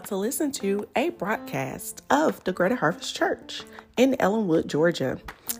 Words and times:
about 0.00 0.08
to 0.08 0.16
listen 0.16 0.50
to 0.50 0.88
a 0.96 1.10
broadcast 1.10 2.02
of 2.08 2.42
the 2.44 2.52
Greater 2.52 2.74
Harvest 2.74 3.14
Church 3.14 3.64
in 3.98 4.16
Ellenwood, 4.18 4.66
Georgia. 4.66 5.18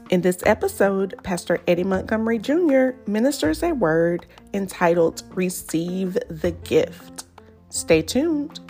In 0.09 0.22
this 0.22 0.39
episode, 0.46 1.14
Pastor 1.22 1.61
Eddie 1.67 1.85
Montgomery 1.85 2.39
Jr. 2.39 2.93
ministers 3.07 3.62
a 3.62 3.72
word 3.72 4.25
entitled 4.54 5.25
Receive 5.34 6.17
the 6.31 6.53
Gift. 6.64 7.25
Stay 7.68 8.00
tuned. 8.00 8.61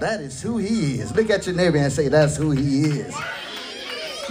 That 0.00 0.20
is 0.20 0.42
who 0.42 0.58
he 0.58 0.98
is. 0.98 1.14
Look 1.14 1.30
at 1.30 1.46
your 1.46 1.54
neighbor 1.54 1.76
and 1.76 1.92
say, 1.92 2.08
That's 2.08 2.36
who 2.36 2.50
he 2.50 2.86
is. 2.86 3.14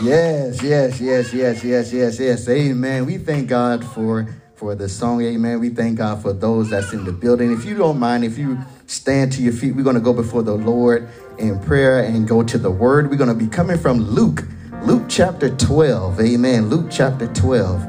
Yes, 0.02 0.62
yes, 0.62 1.00
yes, 1.00 1.34
yes, 1.34 1.64
yes, 1.64 1.94
yes, 1.94 2.20
yes. 2.20 2.50
Amen. 2.50 3.06
We 3.06 3.18
thank 3.18 3.48
God 3.48 3.86
for 3.86 4.28
for 4.60 4.76
the 4.76 4.90
song. 4.90 5.22
Amen. 5.22 5.62
We 5.62 5.70
thank 5.70 5.98
God 5.98 6.22
for 6.22 6.34
those 6.34 6.70
that's 6.70 6.92
in 6.92 7.06
the 7.06 7.14
building. 7.14 7.54
If 7.54 7.64
you 7.64 7.76
don't 7.76 7.98
mind, 7.98 8.26
if 8.26 8.38
you 8.38 8.58
stand 8.88 9.32
to 9.32 9.42
your 9.42 9.54
feet, 9.54 9.74
we're 9.74 9.84
going 9.84 9.96
to 9.96 10.02
go 10.02 10.12
before 10.12 10.44
the 10.44 10.54
Lord 10.54 11.08
in 11.38 11.58
prayer 11.62 12.04
and 12.04 12.28
go 12.28 12.44
to 12.44 12.58
the 12.58 12.70
word. 12.70 13.10
We're 13.10 13.16
going 13.16 13.30
to 13.30 13.46
be 13.46 13.48
coming 13.48 13.78
from 13.78 14.02
Luke, 14.02 14.44
Luke 14.84 15.04
chapter 15.08 15.56
12. 15.56 16.20
Amen. 16.20 16.70
Luke 16.70 16.88
chapter 16.92 17.28
12. 17.28 17.88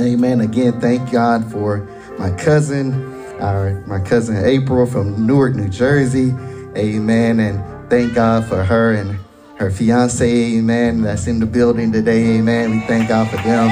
Amen. 0.00 0.40
Again, 0.40 0.80
thank 0.80 1.10
God 1.10 1.50
for 1.50 1.78
my 2.16 2.30
cousin, 2.30 2.92
our 3.40 3.84
my 3.88 3.98
cousin 3.98 4.36
April 4.44 4.86
from 4.86 5.26
Newark, 5.26 5.56
New 5.56 5.68
Jersey. 5.68 6.32
Amen. 6.76 7.40
And 7.40 7.90
thank 7.90 8.14
God 8.14 8.46
for 8.48 8.62
her 8.62 8.92
and 8.92 9.18
her 9.56 9.70
fiance, 9.70 10.56
amen, 10.56 11.02
that's 11.02 11.26
in 11.26 11.38
the 11.38 11.46
building 11.46 11.92
today, 11.92 12.38
amen. 12.38 12.70
We 12.70 12.80
thank 12.86 13.08
God 13.08 13.28
for 13.30 13.36
them. 13.36 13.68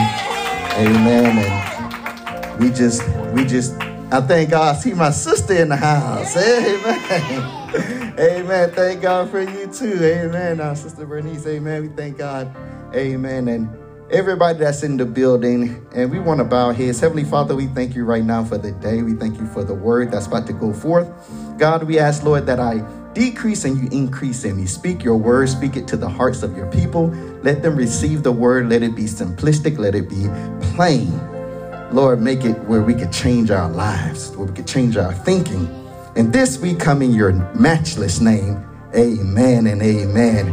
Amen. 0.77 1.38
And 1.38 1.69
we 2.61 2.70
just, 2.70 3.03
we 3.33 3.44
just, 3.47 3.72
I 4.12 4.20
thank 4.20 4.50
God. 4.50 4.77
I 4.77 4.78
see 4.78 4.92
my 4.92 5.11
sister 5.11 5.55
in 5.55 5.70
the 5.70 5.77
house. 5.77 6.36
Amen. 6.36 8.14
amen. 8.19 8.70
Thank 8.72 9.00
God 9.00 9.30
for 9.30 9.41
you 9.41 9.66
too. 9.66 9.98
Amen. 10.03 10.61
Our 10.61 10.77
sister 10.77 11.06
Bernice. 11.06 11.47
Amen. 11.47 11.83
We 11.83 11.88
thank 11.88 12.19
God. 12.19 12.55
Amen. 12.94 13.48
And 13.48 13.69
everybody 14.11 14.58
that's 14.58 14.83
in 14.83 14.98
the 14.98 15.06
building, 15.06 15.86
and 15.94 16.11
we 16.11 16.19
want 16.19 16.38
to 16.38 16.44
bow 16.44 16.72
heads. 16.72 17.00
Heavenly 17.00 17.25
Father, 17.25 17.56
we 17.56 17.66
thank 17.69 17.94
you 17.94 18.05
right 18.05 18.25
now 18.25 18.44
for 18.44 18.58
the 18.58 18.72
day. 18.72 19.03
We 19.03 19.14
thank 19.14 19.38
you 19.38 19.47
for 19.47 19.64
the 19.64 19.75
word 19.75 20.11
that's 20.11 20.27
about 20.27 20.47
to 20.48 20.53
go 20.53 20.72
forth. 20.72 21.08
God, 21.58 21.84
we 21.84 21.98
ask, 21.98 22.25
Lord, 22.25 22.44
that 22.47 22.61
I 22.61 22.81
decrease 23.14 23.64
and 23.64 23.78
you 23.78 23.88
increase 23.91 24.44
in 24.44 24.56
me. 24.56 24.66
Speak 24.66 25.03
your 25.03 25.16
word, 25.16 25.48
speak 25.48 25.77
it 25.77 25.88
to 25.88 25.97
the 25.97 26.08
hearts 26.08 26.42
of 26.42 26.55
your 26.56 26.70
people. 26.70 27.08
Let 27.42 27.62
them 27.62 27.75
receive 27.75 28.22
the 28.22 28.33
word. 28.33 28.69
Let 28.69 28.83
it 28.83 28.94
be 28.94 29.05
simplistic, 29.05 29.78
let 29.78 29.94
it 29.94 30.11
be 30.11 30.28
plain. 30.75 31.39
Lord, 31.92 32.20
make 32.20 32.44
it 32.44 32.56
where 32.64 32.83
we 32.83 32.94
could 32.94 33.12
change 33.12 33.50
our 33.50 33.69
lives, 33.69 34.30
where 34.36 34.46
we 34.46 34.55
could 34.55 34.69
change 34.69 34.96
our 34.96 35.12
thinking. 35.12 35.66
And 36.14 36.32
this 36.32 36.58
we 36.58 36.74
come 36.74 37.02
in 37.02 37.12
your 37.12 37.32
matchless 37.55 38.20
name. 38.20 38.64
Amen 38.94 39.66
and 39.66 39.82
amen. 39.82 40.48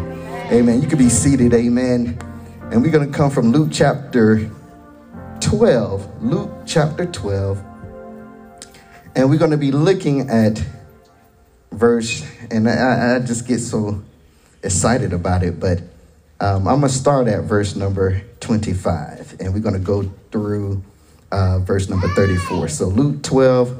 Amen. 0.52 0.82
You 0.82 0.88
can 0.88 0.98
be 0.98 1.10
seated. 1.10 1.54
Amen. 1.54 2.18
And 2.72 2.82
we're 2.82 2.92
going 2.92 3.12
to 3.12 3.16
come 3.16 3.30
from 3.30 3.52
Luke 3.52 3.70
chapter 3.72 4.50
12. 5.42 6.24
Luke 6.24 6.52
chapter 6.66 7.06
12. 7.06 7.64
And 9.16 9.30
we're 9.30 9.38
going 9.38 9.52
to 9.52 9.58
be 9.58 9.72
looking 9.72 10.30
at 10.30 10.64
verse, 11.72 12.26
and 12.50 12.68
I, 12.68 13.16
I 13.16 13.20
just 13.20 13.48
get 13.48 13.60
so 13.60 14.04
excited 14.64 15.14
about 15.14 15.44
it, 15.44 15.60
but 15.60 15.80
um, 16.40 16.68
I'm 16.68 16.80
going 16.80 16.82
to 16.82 16.90
start 16.90 17.28
at 17.28 17.44
verse 17.44 17.76
number 17.76 18.22
25. 18.40 19.38
And 19.40 19.54
we're 19.54 19.60
going 19.60 19.74
to 19.74 19.80
go 19.80 20.04
through 20.32 20.84
uh, 21.32 21.60
verse 21.60 21.90
number 21.90 22.08
34. 22.10 22.68
So 22.70 22.86
Luke 22.88 23.24
12, 23.24 23.78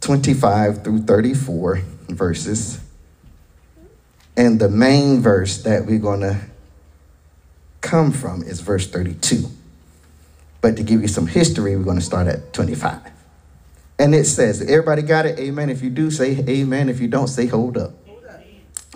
25 0.00 0.84
through 0.84 1.02
34 1.02 1.82
verses. 2.08 2.80
And 4.36 4.60
the 4.60 4.68
main 4.68 5.20
verse 5.20 5.62
that 5.64 5.86
we're 5.86 5.98
going 5.98 6.20
to 6.20 6.40
come 7.80 8.12
from 8.12 8.42
is 8.42 8.60
verse 8.60 8.88
32. 8.88 9.44
But 10.60 10.76
to 10.76 10.82
give 10.82 11.02
you 11.02 11.08
some 11.08 11.26
history, 11.26 11.76
we're 11.76 11.84
going 11.84 11.98
to 11.98 12.04
start 12.04 12.26
at 12.26 12.52
25. 12.52 13.00
And 13.98 14.14
it 14.14 14.24
says, 14.24 14.62
everybody 14.62 15.02
got 15.02 15.26
it? 15.26 15.38
Amen. 15.38 15.68
If 15.68 15.82
you 15.82 15.90
do, 15.90 16.10
say 16.10 16.38
amen. 16.48 16.88
If 16.88 17.00
you 17.00 17.08
don't, 17.08 17.28
say 17.28 17.46
hold 17.46 17.76
up. 17.76 17.92
Hold 18.06 18.24
up. 18.24 18.40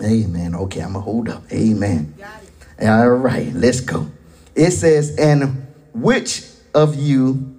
Amen. 0.03 0.55
Okay, 0.55 0.81
I'm 0.81 0.93
going 0.93 1.05
to 1.05 1.11
hold 1.11 1.29
up. 1.29 1.43
Amen. 1.51 2.15
All 2.81 3.09
right, 3.09 3.53
let's 3.53 3.81
go. 3.81 4.09
It 4.55 4.71
says, 4.71 5.15
and 5.17 5.67
which 5.93 6.43
of 6.75 6.93
you 6.95 7.55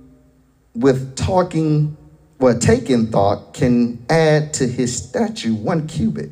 with 0.74 1.16
talking 1.16 1.96
well 2.38 2.58
taking 2.58 3.06
thought 3.06 3.54
can 3.54 4.04
add 4.10 4.52
to 4.52 4.68
his 4.68 4.94
statue 4.94 5.54
one 5.54 5.88
cubit. 5.88 6.30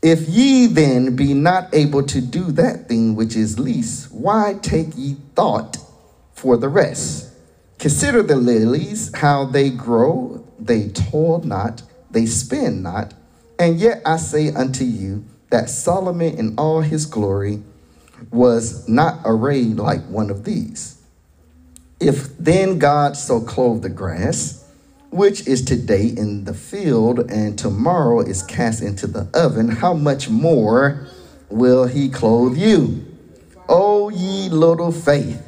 If 0.00 0.28
ye 0.28 0.66
then 0.66 1.14
be 1.14 1.34
not 1.34 1.72
able 1.74 2.02
to 2.04 2.20
do 2.20 2.50
that 2.52 2.88
thing 2.88 3.14
which 3.14 3.36
is 3.36 3.58
least 3.58 4.10
why 4.10 4.58
take 4.62 4.96
ye 4.96 5.18
thought 5.36 5.76
for 6.32 6.56
the 6.56 6.70
rest? 6.70 7.30
Consider 7.78 8.22
the 8.22 8.36
lilies 8.36 9.14
how 9.14 9.44
they 9.44 9.68
grow. 9.68 10.44
They 10.58 10.88
toil 10.88 11.42
not 11.42 11.82
they 12.10 12.26
spin 12.26 12.82
not. 12.82 13.12
And 13.58 13.78
yet 13.78 14.00
i 14.06 14.16
say 14.16 14.48
unto 14.54 14.84
you 14.84 15.24
that 15.50 15.68
solomon 15.68 16.38
in 16.38 16.54
all 16.56 16.80
his 16.80 17.04
glory 17.04 17.62
was 18.30 18.88
not 18.88 19.20
arrayed 19.26 19.76
like 19.76 20.02
one 20.06 20.30
of 20.30 20.44
these 20.44 21.01
if 22.02 22.36
then 22.36 22.80
God 22.80 23.16
so 23.16 23.40
clothe 23.40 23.82
the 23.82 23.88
grass, 23.88 24.64
which 25.10 25.46
is 25.46 25.64
today 25.64 26.06
in 26.06 26.44
the 26.44 26.54
field 26.54 27.30
and 27.30 27.56
tomorrow 27.56 28.20
is 28.20 28.42
cast 28.42 28.82
into 28.82 29.06
the 29.06 29.28
oven, 29.32 29.68
how 29.68 29.94
much 29.94 30.28
more 30.28 31.06
will 31.48 31.86
he 31.86 32.08
clothe 32.08 32.56
you? 32.56 33.04
O 33.68 34.08
ye 34.08 34.48
little 34.48 34.90
faith, 34.90 35.46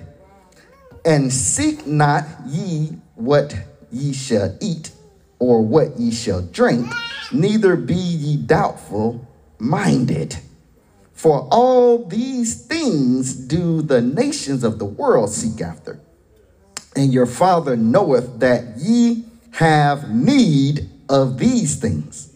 and 1.04 1.32
seek 1.32 1.86
not 1.88 2.24
ye 2.46 2.90
what 3.16 3.54
ye 3.90 4.12
shall 4.12 4.56
eat 4.60 4.92
or 5.40 5.60
what 5.60 5.98
ye 5.98 6.12
shall 6.12 6.40
drink, 6.40 6.86
neither 7.32 7.74
be 7.74 7.94
ye 7.94 8.36
doubtful 8.36 9.26
minded. 9.58 10.36
For 11.14 11.48
all 11.50 12.04
these 12.04 12.64
things 12.66 13.34
do 13.34 13.82
the 13.82 14.00
nations 14.00 14.62
of 14.62 14.78
the 14.78 14.84
world 14.84 15.30
seek 15.30 15.60
after 15.60 15.98
and 16.96 17.12
your 17.12 17.26
Father 17.26 17.76
knoweth 17.76 18.40
that 18.40 18.78
ye 18.78 19.24
have 19.52 20.14
need 20.14 20.88
of 21.08 21.38
these 21.38 21.76
things. 21.76 22.34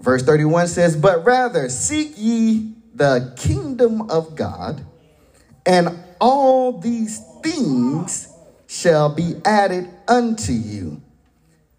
Verse 0.00 0.22
31 0.22 0.68
says, 0.68 0.96
But 0.96 1.24
rather 1.24 1.68
seek 1.68 2.14
ye 2.16 2.74
the 2.94 3.34
kingdom 3.36 4.10
of 4.10 4.36
God, 4.36 4.84
and 5.66 5.98
all 6.20 6.78
these 6.78 7.20
things 7.42 8.32
shall 8.66 9.14
be 9.14 9.34
added 9.44 9.88
unto 10.06 10.52
you. 10.52 11.00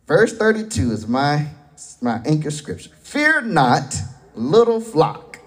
Verse 0.07 0.35
32 0.37 0.91
is 0.91 1.07
my, 1.07 1.47
my 2.01 2.21
anchor 2.25 2.51
scripture. 2.51 2.89
Fear 3.03 3.41
not, 3.41 3.95
little 4.33 4.81
flock, 4.81 5.39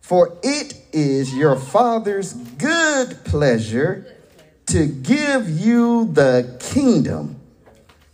for 0.00 0.38
it 0.42 0.74
is 0.92 1.34
your 1.34 1.56
Father's 1.56 2.34
good 2.34 3.24
pleasure 3.24 4.19
to 4.70 4.86
give 4.86 5.50
you 5.50 6.06
the 6.12 6.56
kingdom. 6.60 7.40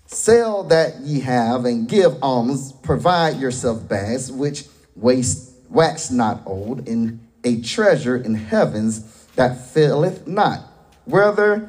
Sell 0.06 0.64
that 0.64 1.00
ye 1.00 1.20
have 1.20 1.66
and 1.66 1.86
give 1.86 2.16
alms. 2.22 2.72
Provide 2.72 3.36
yourself 3.36 3.86
bags 3.86 4.32
which 4.32 4.64
waste, 4.94 5.52
wax 5.68 6.10
not 6.10 6.42
old, 6.46 6.88
in 6.88 7.20
a 7.44 7.60
treasure 7.60 8.16
in 8.16 8.34
heavens 8.34 9.26
that 9.36 9.70
faileth 9.70 10.26
not. 10.26 10.60
Whether 11.04 11.68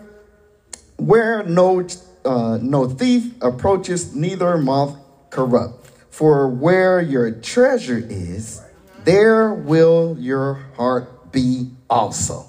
where 0.95 1.44
no 1.44 1.86
uh, 2.24 2.57
no 2.62 2.88
thief 2.88 3.34
approaches, 3.42 4.16
neither 4.16 4.57
moth 4.57 4.98
corrupt. 5.30 5.88
For 6.10 6.48
where 6.48 7.01
your 7.01 7.31
treasure 7.31 8.04
is, 8.10 8.62
there 9.04 9.54
will 9.54 10.16
your 10.18 10.56
heart 10.78 11.31
be 11.31 11.72
also. 11.89 12.46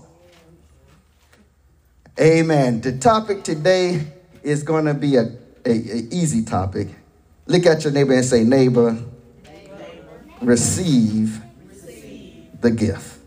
Amen. 2.21 2.81
The 2.81 2.99
topic 2.99 3.45
today 3.45 4.05
is 4.43 4.65
going 4.65 4.87
to 4.87 4.95
be 4.95 5.15
a, 5.15 5.23
a, 5.65 5.71
a, 5.71 6.09
easy 6.11 6.43
topic. 6.43 6.89
Look 7.47 7.65
at 7.65 7.85
your 7.85 7.93
neighbor 7.93 8.13
and 8.13 8.25
say, 8.25 8.43
neighbor, 8.43 8.93
neighbor. 9.45 10.05
Receive, 10.41 11.41
receive, 11.69 12.61
the 12.61 12.73
gift. 12.73 13.21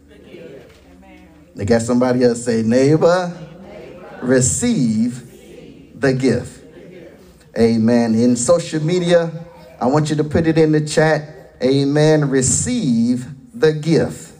Look 1.55 1.71
at 1.71 1.83
somebody 1.83 2.25
else 2.25 2.43
say, 2.43 2.63
neighbor, 2.63 3.33
neighbor. 3.63 4.19
Receive, 4.23 5.21
receive 5.21 6.01
the, 6.01 6.13
gift. 6.13 6.73
the 6.73 6.79
gift. 6.81 7.57
Amen. 7.57 8.13
In 8.13 8.35
social 8.35 8.83
media, 8.83 9.31
I 9.79 9.85
want 9.85 10.09
you 10.09 10.17
to 10.17 10.23
put 10.25 10.47
it 10.47 10.57
in 10.57 10.73
the 10.73 10.85
chat. 10.85 11.55
Amen. 11.63 12.29
Receive 12.29 13.25
the 13.57 13.71
gift. 13.71 14.33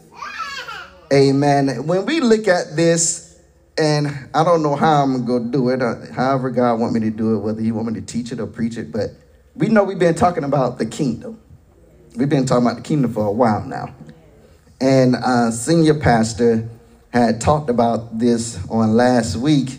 Amen. 1.10 1.86
When 1.86 2.04
we 2.04 2.20
look 2.20 2.48
at 2.48 2.76
this, 2.76 3.31
And 3.78 4.28
I 4.34 4.44
don't 4.44 4.62
know 4.62 4.76
how 4.76 5.02
I'm 5.02 5.24
going 5.24 5.44
to 5.44 5.50
do 5.50 5.70
it, 5.70 5.80
uh, 5.80 6.12
however 6.12 6.50
God 6.50 6.78
want 6.78 6.92
me 6.92 7.00
to 7.00 7.10
do 7.10 7.36
it, 7.36 7.38
whether 7.38 7.60
he 7.60 7.72
want 7.72 7.88
me 7.88 8.00
to 8.00 8.06
teach 8.06 8.30
it 8.30 8.38
or 8.38 8.46
preach 8.46 8.76
it. 8.76 8.92
But 8.92 9.10
we 9.54 9.68
know 9.68 9.82
we've 9.84 9.98
been 9.98 10.14
talking 10.14 10.44
about 10.44 10.78
the 10.78 10.86
kingdom. 10.86 11.40
We've 12.16 12.28
been 12.28 12.44
talking 12.44 12.66
about 12.66 12.76
the 12.76 12.82
kingdom 12.82 13.12
for 13.12 13.26
a 13.26 13.32
while 13.32 13.64
now. 13.64 13.94
And 14.80 15.16
uh, 15.16 15.50
senior 15.50 15.94
pastor 15.94 16.68
had 17.12 17.40
talked 17.40 17.70
about 17.70 18.18
this 18.18 18.58
on 18.68 18.94
last 18.94 19.36
week 19.36 19.78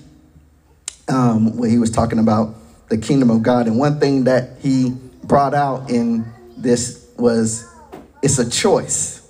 um, 1.08 1.58
when 1.58 1.70
he 1.70 1.78
was 1.78 1.92
talking 1.92 2.20
about 2.20 2.56
the 2.90 2.98
kingdom 2.98 3.30
of 3.30 3.44
God. 3.44 3.68
And 3.68 3.78
one 3.78 4.00
thing 4.00 4.24
that 4.26 4.58
he 4.60 4.92
brought 5.24 5.54
out 5.54 5.90
in 5.90 6.26
this 6.58 7.08
was 7.18 7.68
it's 8.22 8.40
a 8.40 8.50
choice. 8.50 9.28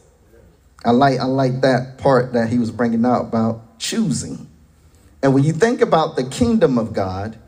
I 0.86 0.92
like 0.92 1.20
I 1.20 1.26
like 1.26 1.62
that 1.62 1.98
part 1.98 2.34
that 2.34 2.50
he 2.50 2.60
was 2.60 2.72
bringing 2.72 3.06
out 3.06 3.22
about 3.22 3.80
choosing. 3.80 4.50
And 5.24 5.34
when 5.34 5.44
you 5.44 5.54
think 5.54 5.82
about 5.82 6.18
the 6.18 6.26
kingdom 6.26 6.78
of 6.78 6.94
God, 6.94 7.40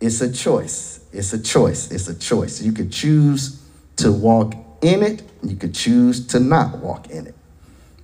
it's 0.00 0.22
a 0.22 0.32
choice. 0.32 1.04
It's 1.12 1.32
a 1.34 1.40
choice. 1.40 1.90
It's 1.92 2.08
a 2.08 2.18
choice. 2.18 2.62
You 2.62 2.72
could 2.72 2.90
choose 2.90 3.60
to 3.96 4.10
walk 4.10 4.54
in 4.82 5.02
it, 5.02 5.22
you 5.42 5.56
could 5.56 5.74
choose 5.74 6.26
to 6.26 6.40
not 6.40 6.78
walk 6.78 7.10
in 7.10 7.26
it. 7.26 7.34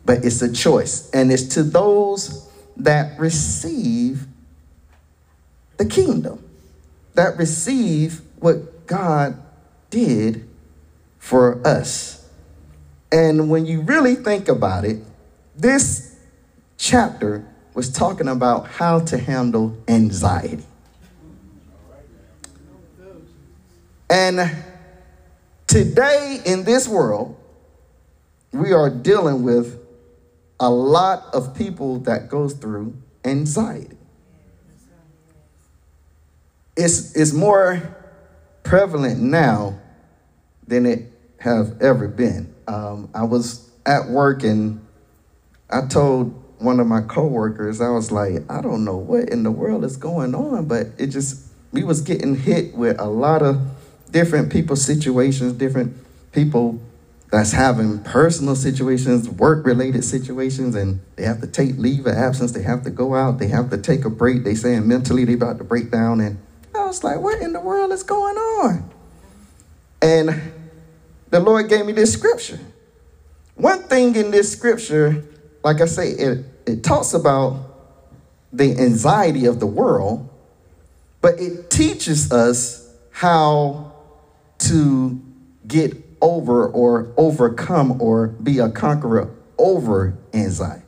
But 0.07 0.25
it's 0.25 0.41
a 0.41 0.51
choice. 0.51 1.11
And 1.11 1.31
it's 1.31 1.43
to 1.55 1.63
those 1.63 2.49
that 2.77 3.19
receive 3.19 4.27
the 5.77 5.85
kingdom, 5.85 6.43
that 7.15 7.37
receive 7.37 8.23
what 8.39 8.87
God 8.87 9.41
did 9.91 10.49
for 11.19 11.67
us. 11.67 12.27
And 13.13 13.51
when 13.51 13.67
you 13.67 13.83
really 13.83 14.15
think 14.15 14.49
about 14.49 14.85
it, 14.85 15.03
this 15.57 16.17
chapter 16.79 17.47
was 17.75 17.91
talking 17.91 18.29
about 18.29 18.67
how 18.69 19.01
to 19.01 19.19
handle 19.19 19.77
anxiety. 19.89 20.65
And 24.09 24.51
today 25.67 26.41
in 26.45 26.65
this 26.65 26.89
world, 26.89 27.37
we 28.53 28.73
are 28.73 28.91
dealing 28.91 29.45
with 29.45 29.81
a 30.59 30.69
lot 30.69 31.33
of 31.33 31.55
people 31.55 32.01
that 32.01 32.29
goes 32.29 32.55
through 32.55 32.95
anxiety. 33.25 33.97
It's, 36.77 37.15
it's 37.15 37.33
more 37.33 37.97
prevalent 38.65 39.21
now 39.21 39.79
than 40.67 40.87
it 40.87 41.13
have 41.39 41.81
ever 41.81 42.09
been. 42.09 42.55
Um, 42.67 43.11
I 43.15 43.25
was 43.25 43.71
at 43.87 44.09
work 44.09 44.43
and 44.43 44.85
I 45.71 45.87
told 45.87 46.40
one 46.61 46.79
of 46.79 46.87
my 46.87 47.01
coworkers, 47.01 47.81
I 47.81 47.89
was 47.89 48.13
like, 48.13 48.43
I 48.51 48.61
don't 48.61 48.85
know 48.85 48.97
what 48.97 49.29
in 49.31 49.43
the 49.43 49.51
world 49.51 49.85
is 49.85 49.97
going 49.97 50.35
on, 50.35 50.67
but 50.67 50.89
it 50.99 51.09
just 51.09 51.47
we 51.73 51.85
was 51.85 52.01
getting 52.01 52.37
hit 52.37 52.75
with 52.75 53.01
a 53.01 53.07
lot 53.07 53.43
of 53.43 53.61
different 54.11 54.53
people 54.53 54.77
situations, 54.77 55.53
different 55.55 55.97
people 56.33 56.81
that's 57.31 57.53
having 57.53 58.03
personal 58.03 58.57
situations, 58.57 59.29
work 59.29 59.65
related 59.65 60.05
situations, 60.05 60.75
and 60.75 61.01
they 61.17 61.23
have 61.23 61.41
to 61.41 61.47
take 61.47 61.77
leave 61.79 62.07
of 62.07 62.15
absence, 62.15 62.53
they 62.53 62.63
have 62.63 62.83
to 62.85 62.91
go 62.91 63.15
out, 63.15 63.39
they 63.39 63.49
have 63.49 63.71
to 63.71 63.79
take 63.79 64.05
a 64.05 64.11
break. 64.11 64.43
They 64.43 64.55
saying 64.55 64.87
mentally 64.87 65.25
they 65.25 65.35
about 65.35 65.59
to 65.59 65.65
break 65.65 65.91
down. 65.91 66.21
And 66.21 66.39
I 66.75 66.85
was 66.85 67.05
like, 67.05 67.21
what 67.21 67.41
in 67.41 67.53
the 67.53 67.61
world 67.61 67.93
is 67.93 68.03
going 68.03 68.37
on? 68.37 68.91
And 70.03 70.53
the 71.31 71.39
Lord 71.39 71.69
gave 71.69 71.87
me 71.87 71.93
this 71.93 72.13
scripture. 72.13 72.59
One 73.55 73.83
thing 73.85 74.17
in 74.17 74.33
this 74.33 74.51
scripture, 74.51 75.25
like 75.63 75.81
I 75.81 75.87
say, 75.87 76.11
it, 76.11 76.45
it 76.67 76.85
talks 76.85 77.15
about 77.15 77.67
the 78.53 78.77
anxiety 78.79 79.47
of 79.47 79.61
the 79.61 79.67
world, 79.67 80.29
but 81.21 81.39
it 81.39 81.71
teaches 81.71 82.33
us 82.33 82.93
how 83.11 83.93
to 84.59 85.21
get 85.67 85.97
over 86.21 86.69
or 86.69 87.13
overcome 87.17 88.01
or 88.01 88.29
be 88.29 88.59
a 88.59 88.71
conqueror 88.71 89.35
over 89.59 90.17
anxiety. 90.33 90.83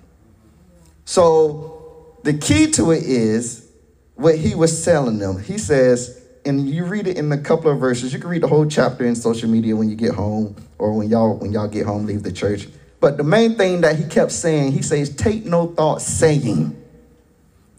So 1.04 2.16
the 2.22 2.34
key 2.34 2.70
to 2.72 2.90
it 2.90 3.02
is 3.04 3.68
what 4.14 4.36
he 4.38 4.54
was 4.54 4.84
telling 4.84 5.18
them. 5.18 5.42
He 5.42 5.58
says, 5.58 6.18
and 6.44 6.68
you 6.68 6.84
read 6.84 7.06
it 7.06 7.16
in 7.16 7.30
a 7.30 7.38
couple 7.38 7.70
of 7.70 7.78
verses. 7.78 8.12
You 8.12 8.18
can 8.18 8.30
read 8.30 8.42
the 8.42 8.48
whole 8.48 8.66
chapter 8.66 9.04
in 9.04 9.14
social 9.14 9.48
media 9.48 9.76
when 9.76 9.88
you 9.88 9.96
get 9.96 10.14
home 10.14 10.56
or 10.78 10.92
when 10.92 11.08
y'all 11.08 11.36
when 11.36 11.52
y'all 11.52 11.68
get 11.68 11.86
home, 11.86 12.06
leave 12.06 12.22
the 12.22 12.32
church. 12.32 12.66
But 13.02 13.18
the 13.18 13.24
main 13.24 13.56
thing 13.56 13.82
that 13.82 13.96
he 13.96 14.04
kept 14.04 14.32
saying, 14.32 14.72
he 14.72 14.80
says, 14.80 15.14
take 15.14 15.44
no 15.44 15.66
thought 15.66 16.00
saying. 16.00 16.82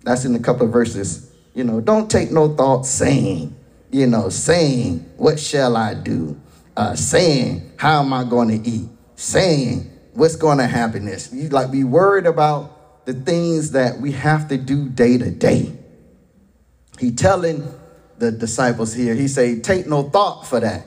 That's 0.03 0.25
in 0.25 0.35
a 0.35 0.39
couple 0.39 0.67
of 0.67 0.71
verses. 0.71 1.33
You 1.55 1.63
know, 1.63 1.81
don't 1.81 2.11
take 2.11 2.29
no 2.29 2.53
thought 2.53 2.85
saying, 2.85 3.55
you 3.89 4.05
know, 4.05 4.29
saying, 4.29 4.99
what 5.17 5.39
shall 5.39 5.75
I 5.75 5.95
do? 5.95 6.39
uh, 6.75 6.95
saying, 6.95 7.71
How 7.77 8.01
am 8.01 8.13
I 8.13 8.23
going 8.23 8.49
to 8.49 8.69
eat? 8.69 8.89
Saying, 9.15 9.89
What's 10.13 10.35
going 10.35 10.59
to 10.59 10.67
happen 10.67 11.05
This 11.05 11.33
You 11.33 11.49
like 11.49 11.71
be 11.71 11.83
worried 11.83 12.27
about 12.27 13.05
the 13.05 13.13
things 13.13 13.71
that 13.71 13.99
we 13.99 14.11
have 14.13 14.47
to 14.49 14.57
do 14.57 14.87
day 14.89 15.17
to 15.17 15.31
day. 15.31 15.75
He 16.99 17.11
telling 17.11 17.67
the 18.19 18.31
disciples 18.31 18.93
here, 18.93 19.15
he 19.15 19.27
say, 19.27 19.59
Take 19.59 19.87
no 19.87 20.03
thought 20.03 20.47
for 20.47 20.59
that. 20.59 20.85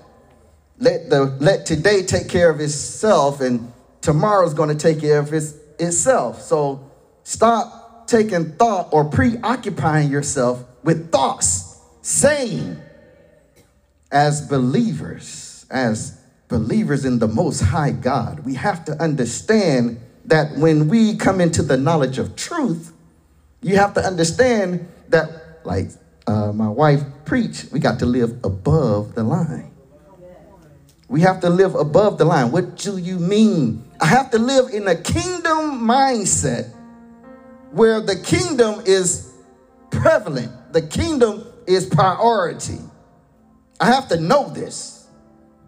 Let 0.79 1.11
the 1.11 1.25
let 1.41 1.67
today 1.67 2.03
take 2.03 2.29
care 2.29 2.51
of 2.51 2.61
itself, 2.61 3.41
and 3.41 3.73
tomorrow's 4.01 4.55
going 4.55 4.69
to 4.69 4.75
take 4.75 5.01
care 5.01 5.19
of 5.19 5.33
its, 5.33 5.55
itself. 5.79 6.43
So 6.43 6.91
stop 7.25 8.07
taking 8.07 8.53
thought 8.53 8.89
or 8.93 9.05
preoccupying 9.05 10.11
yourself 10.11 10.65
with 10.83 11.11
thoughts, 11.11 11.81
saying, 12.03 12.81
as 14.13 14.47
believers 14.49 15.47
as 15.71 16.21
believers 16.49 17.05
in 17.05 17.19
the 17.19 17.29
Most 17.29 17.61
High 17.61 17.91
God, 17.91 18.41
we 18.41 18.55
have 18.55 18.85
to 18.87 18.93
understand 19.03 20.01
that 20.27 20.57
when 20.57 20.89
we 20.89 21.17
come 21.17 21.41
into 21.41 21.63
the 21.63 21.77
knowledge 21.77 22.19
of 22.19 22.37
truth, 22.37 22.93
you 23.63 23.77
have 23.77 23.95
to 23.95 24.01
understand 24.01 24.89
that, 25.09 25.61
like 25.65 25.91
uh, 26.27 26.53
my 26.53 26.69
wife 26.69 27.03
preached, 27.25 27.73
we 27.73 27.81
got 27.81 27.99
to 28.01 28.07
live 28.07 28.39
above 28.45 29.15
the 29.15 29.25
line. 29.25 29.73
We 31.09 31.21
have 31.21 31.41
to 31.41 31.51
live 31.51 31.75
above 31.75 32.19
the 32.19 32.25
line. 32.25 32.51
What 32.51 32.77
do 32.77 32.99
you 32.99 33.19
mean? 33.19 33.86
I 34.01 34.07
have 34.07 34.31
to 34.33 34.39
live 34.39 34.71
in 34.73 34.87
a 34.89 34.95
kingdom 34.95 35.81
mindset 35.87 36.71
where 37.71 38.01
the 38.01 38.17
kingdom 38.17 38.83
is 38.85 39.33
prevalent, 39.91 40.73
the 40.73 40.83
kingdom 40.83 41.47
is 41.67 41.87
priority. 41.87 42.79
I 43.81 43.87
have 43.87 44.09
to 44.09 44.21
know 44.21 44.49
this. 44.51 45.09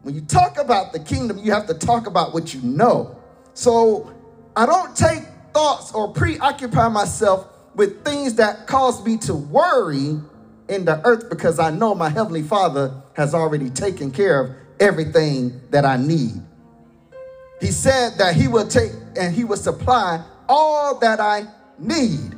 When 0.03 0.15
you 0.15 0.21
talk 0.23 0.59
about 0.59 0.93
the 0.93 1.01
kingdom, 1.01 1.39
you 1.39 1.53
have 1.53 1.67
to 1.67 1.75
talk 1.75 2.07
about 2.07 2.33
what 2.33 2.55
you 2.55 2.63
know. 2.63 3.19
So 3.55 4.13
I 4.57 4.67
don't 4.67 4.95
take 4.97 5.23
thoughts 5.53 5.93
or 5.93 6.13
preoccupy 6.13 6.89
myself 6.89 7.49
with 7.75 8.05
things 8.05 8.35
that 8.35 8.67
cause 8.67 9.05
me 9.05 9.17
to 9.19 9.35
worry 9.35 10.21
in 10.69 10.85
the 10.85 11.01
earth 11.05 11.29
because 11.31 11.59
I 11.59 11.71
know 11.71 11.95
my 11.95 12.09
Heavenly 12.09 12.43
Father 12.43 13.03
has 13.15 13.35
already 13.35 13.71
taken 13.71 14.11
care 14.11 14.41
of 14.41 14.57
everything 14.81 15.61
that 15.71 15.85
I 15.85 15.97
need. 15.97 16.43
He 17.61 17.69
said 17.69 18.19
that 18.19 18.35
He 18.35 18.49
will 18.49 18.69
take 18.69 18.93
and 19.19 19.35
He 19.35 19.45
will 19.45 19.57
supply 19.57 20.25
all 20.49 20.99
that 21.01 21.21
I 21.21 21.47
need. 21.79 22.35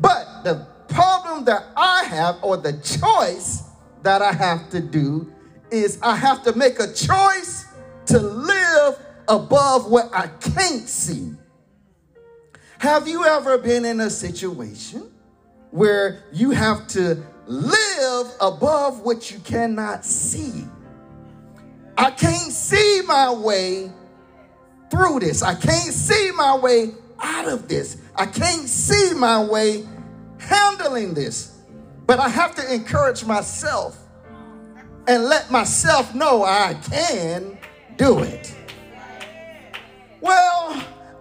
But 0.00 0.42
the 0.44 0.66
problem 0.88 1.44
that 1.44 1.64
I 1.76 2.04
have, 2.04 2.42
or 2.42 2.56
the 2.56 2.72
choice 2.74 3.62
that 4.02 4.22
I 4.22 4.32
have 4.32 4.70
to 4.70 4.80
do, 4.80 5.32
is 5.70 5.98
I 6.02 6.16
have 6.16 6.42
to 6.44 6.56
make 6.56 6.80
a 6.80 6.92
choice 6.92 7.66
to 8.06 8.18
live 8.18 8.98
above 9.28 9.90
what 9.90 10.10
I 10.12 10.26
can't 10.26 10.88
see. 10.88 11.32
Have 12.78 13.06
you 13.06 13.24
ever 13.24 13.58
been 13.58 13.84
in 13.84 14.00
a 14.00 14.10
situation 14.10 15.10
where 15.70 16.24
you 16.32 16.50
have 16.50 16.88
to 16.88 17.22
live 17.46 18.26
above 18.40 19.00
what 19.00 19.30
you 19.30 19.38
cannot 19.38 20.04
see? 20.04 20.66
I 21.96 22.10
can't 22.10 22.52
see 22.52 23.02
my 23.06 23.32
way 23.32 23.92
through 24.92 25.20
this. 25.20 25.42
I 25.42 25.54
can't 25.54 25.94
see 25.94 26.30
my 26.32 26.54
way 26.54 26.90
out 27.18 27.48
of 27.48 27.66
this. 27.66 27.96
I 28.14 28.26
can't 28.26 28.68
see 28.68 29.14
my 29.14 29.42
way 29.42 29.88
handling 30.38 31.14
this. 31.14 31.58
But 32.04 32.20
I 32.20 32.28
have 32.28 32.54
to 32.56 32.74
encourage 32.74 33.24
myself 33.24 33.98
and 35.08 35.24
let 35.24 35.50
myself 35.50 36.14
know 36.14 36.44
I 36.44 36.74
can 36.74 37.58
do 37.96 38.18
it. 38.18 38.54
Well, 40.20 40.74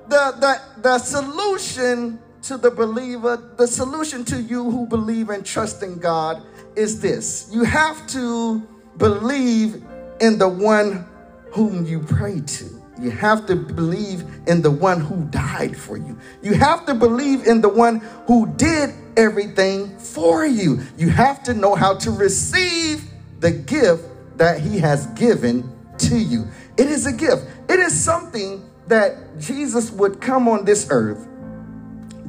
the, 0.10 0.36
the, 0.42 0.82
the 0.82 1.00
solution 1.00 2.20
to 2.44 2.58
the 2.58 2.72
believer, 2.72 3.54
the 3.56 3.68
solution 3.68 4.26
to 4.26 4.42
you 4.42 4.70
who 4.70 4.86
believe 4.86 5.30
and 5.30 5.46
trust 5.46 5.82
in 5.82 5.98
God 5.98 6.44
is 6.76 7.00
this 7.00 7.50
you 7.54 7.64
have 7.64 8.06
to 8.08 8.68
believe 8.98 9.82
in 10.20 10.38
the 10.38 10.50
one 10.50 11.08
whom 11.52 11.86
you 11.86 12.00
pray 12.02 12.42
to. 12.42 12.81
You 13.02 13.10
have 13.10 13.48
to 13.48 13.56
believe 13.56 14.24
in 14.46 14.62
the 14.62 14.70
one 14.70 15.02
who 15.02 15.26
died 15.26 15.76
for 15.76 15.98
you. 15.98 16.18
You 16.44 16.54
have 16.54 16.86
to 16.86 16.94
believe 16.94 17.48
in 17.48 17.60
the 17.62 17.70
one 17.70 18.00
who 18.28 18.46
did 18.58 18.92
everything 19.18 19.98
for 19.98 20.46
you. 20.46 20.82
You 20.98 21.10
have 21.10 21.42
to 21.44 21.56
know 21.56 21.74
how 21.74 21.96
to 21.96 22.12
receive 22.12 23.04
the 23.40 23.52
gift 23.52 24.06
that 24.38 24.62
He 24.62 24.78
has 24.78 25.08
given 25.08 25.68
to 25.98 26.16
you. 26.16 26.48
It 26.78 26.88
is 26.88 27.08
a 27.08 27.12
gift, 27.12 27.46
it 27.68 27.80
is 27.80 28.00
something 28.00 28.70
that 28.88 29.40
Jesus 29.40 29.92
would 29.92 30.22
come 30.22 30.48
on 30.48 30.66
this 30.66 30.88
earth, 30.92 31.28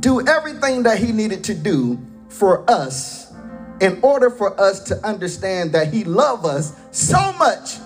do 0.00 0.26
everything 0.26 0.84
that 0.84 0.98
He 0.98 1.12
needed 1.12 1.44
to 1.44 1.54
do 1.54 2.00
for 2.28 2.68
us 2.70 3.30
in 3.80 3.98
order 4.02 4.30
for 4.30 4.58
us 4.58 4.84
to 4.84 5.06
understand 5.06 5.72
that 5.72 5.92
He 5.92 6.04
loved 6.04 6.46
us 6.46 6.74
so 6.92 7.32
much 7.34 7.76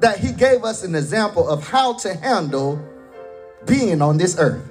that 0.00 0.18
He 0.18 0.32
gave 0.32 0.64
us 0.64 0.84
an 0.84 0.94
example 0.94 1.48
of 1.48 1.66
how 1.66 1.94
to 1.94 2.14
handle 2.14 2.82
being 3.66 4.00
on 4.02 4.16
this 4.16 4.38
earth. 4.38 4.68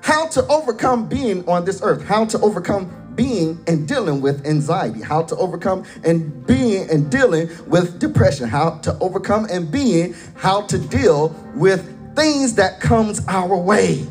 How 0.00 0.26
to 0.28 0.46
overcome 0.48 1.08
being 1.08 1.48
on 1.48 1.64
this 1.64 1.80
earth, 1.82 2.04
how 2.04 2.26
to 2.26 2.38
overcome 2.40 3.04
being 3.14 3.62
and 3.66 3.86
dealing 3.86 4.20
with 4.20 4.46
anxiety, 4.46 5.00
how 5.00 5.22
to 5.22 5.36
overcome 5.36 5.84
and 6.04 6.46
being 6.46 6.90
and 6.90 7.10
dealing 7.10 7.48
with 7.66 7.98
depression, 7.98 8.48
how 8.48 8.78
to 8.78 8.98
overcome 8.98 9.46
and 9.50 9.70
being. 9.70 10.14
How 10.34 10.62
to 10.62 10.78
deal 10.78 11.28
with 11.54 12.14
things 12.14 12.54
that 12.54 12.80
comes 12.80 13.26
our 13.28 13.56
way. 13.56 14.06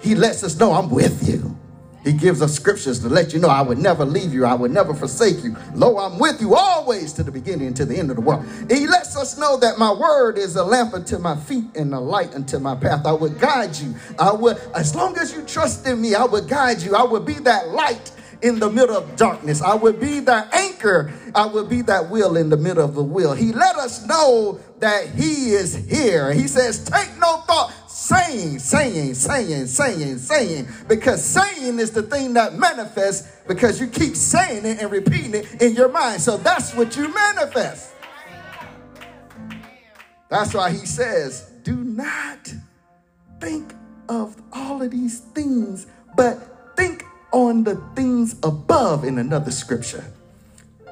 He 0.00 0.14
lets 0.14 0.42
us 0.42 0.58
know 0.58 0.72
I'm 0.72 0.90
with 0.90 1.28
you. 1.28 1.56
He 2.04 2.12
gives 2.12 2.42
us 2.42 2.54
scriptures 2.54 2.98
to 3.00 3.08
let 3.08 3.32
you 3.32 3.38
know 3.38 3.48
I 3.48 3.62
would 3.62 3.78
never 3.78 4.04
leave 4.04 4.34
you, 4.34 4.44
I 4.44 4.54
would 4.54 4.70
never 4.70 4.94
forsake 4.94 5.44
you. 5.44 5.56
Lo, 5.74 5.98
I'm 5.98 6.18
with 6.18 6.40
you 6.40 6.54
always 6.54 7.12
to 7.14 7.22
the 7.22 7.30
beginning 7.30 7.68
and 7.68 7.76
to 7.76 7.84
the 7.84 7.96
end 7.96 8.10
of 8.10 8.16
the 8.16 8.22
world. 8.22 8.44
He 8.70 8.86
lets 8.86 9.16
us 9.16 9.38
know 9.38 9.56
that 9.58 9.78
my 9.78 9.92
word 9.92 10.38
is 10.38 10.56
a 10.56 10.64
lamp 10.64 10.94
unto 10.94 11.18
my 11.18 11.36
feet 11.36 11.64
and 11.76 11.94
a 11.94 12.00
light 12.00 12.34
unto 12.34 12.58
my 12.58 12.74
path. 12.74 13.06
I 13.06 13.12
would 13.12 13.38
guide 13.38 13.76
you. 13.76 13.94
I 14.18 14.32
would, 14.32 14.58
as 14.74 14.94
long 14.94 15.16
as 15.18 15.32
you 15.32 15.42
trust 15.42 15.86
in 15.86 16.00
me, 16.00 16.14
I 16.14 16.24
would 16.24 16.48
guide 16.48 16.82
you. 16.82 16.96
I 16.96 17.04
would 17.04 17.24
be 17.24 17.34
that 17.34 17.68
light 17.68 18.10
in 18.42 18.58
the 18.58 18.68
middle 18.68 18.96
of 18.96 19.16
darkness. 19.16 19.62
I 19.62 19.74
would 19.74 20.00
be 20.00 20.20
that 20.20 20.52
anchor. 20.52 21.12
I 21.34 21.46
would 21.46 21.68
be 21.68 21.82
that 21.82 22.10
will 22.10 22.36
in 22.36 22.50
the 22.50 22.56
middle 22.56 22.84
of 22.84 22.94
the 22.94 23.02
will. 23.02 23.32
He 23.32 23.52
let 23.52 23.76
us 23.76 24.04
know 24.06 24.60
that 24.80 25.08
he 25.10 25.52
is 25.52 25.74
here. 25.74 26.32
He 26.32 26.48
says, 26.48 26.84
take 26.84 27.16
no 27.18 27.38
thought 27.46 27.72
saying, 28.12 28.58
saying, 28.58 29.14
saying, 29.14 29.66
saying, 29.66 30.18
saying, 30.18 30.68
because 30.88 31.24
saying 31.24 31.78
is 31.78 31.90
the 31.92 32.02
thing 32.02 32.34
that 32.34 32.54
manifests 32.54 33.40
because 33.46 33.80
you 33.80 33.86
keep 33.86 34.16
saying 34.16 34.64
it 34.66 34.80
and 34.80 34.90
repeating 34.90 35.34
it 35.34 35.62
in 35.62 35.74
your 35.74 35.88
mind. 35.88 36.20
So 36.20 36.36
that's 36.36 36.74
what 36.74 36.96
you 36.96 37.12
manifest. 37.12 37.92
That's 40.28 40.54
why 40.54 40.70
he 40.70 40.86
says, 40.86 41.50
do 41.62 41.76
not 41.76 42.52
think 43.40 43.74
of 44.08 44.40
all 44.52 44.82
of 44.82 44.90
these 44.90 45.20
things, 45.20 45.86
but 46.16 46.74
think 46.76 47.04
on 47.32 47.64
the 47.64 47.76
things 47.94 48.36
above 48.42 49.04
in 49.04 49.18
another 49.18 49.50
scripture. 49.50 50.04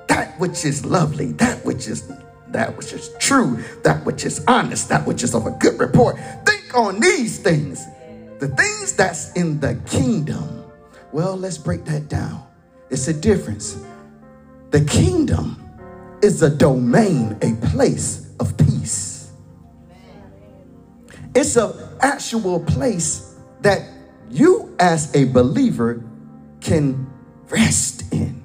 That 0.09 0.39
which 0.41 0.65
is 0.65 0.85
lovely, 0.85 1.33
that 1.33 1.65
which 1.65 1.87
is 1.87 2.11
that 2.49 2.77
which 2.77 2.93
is 2.93 3.11
true, 3.19 3.63
that 3.85 4.05
which 4.05 4.25
is 4.25 4.45
honest, 4.49 4.89
that 4.89 5.07
which 5.07 5.23
is 5.23 5.35
of 5.35 5.47
a 5.47 5.53
good 5.53 5.79
report. 5.79 6.19
Think 6.45 6.60
on 6.75 7.01
these 7.01 7.39
things, 7.39 7.87
the 8.39 8.49
things 8.49 8.95
that's 8.95 9.33
in 9.33 9.61
the 9.61 9.75
kingdom. 9.87 10.65
Well, 11.13 11.37
let's 11.37 11.59
break 11.59 11.85
that 11.87 12.09
down. 12.09 12.47
It's 12.91 13.09
a 13.09 13.15
difference. 13.15 13.83
The 14.71 14.85
kingdom 14.85 15.57
is 16.23 16.43
a 16.43 16.51
domain, 16.51 17.37
a 17.43 17.55
place 17.69 18.31
of 18.39 18.57
peace. 18.57 19.31
It's 21.35 21.57
an 21.57 21.73
actual 22.01 22.61
place 22.61 23.37
that 23.61 23.89
you, 24.31 24.75
as 24.79 25.15
a 25.15 25.25
believer, 25.25 26.05
can 26.61 27.11
rest 27.49 28.13
in. 28.13 28.45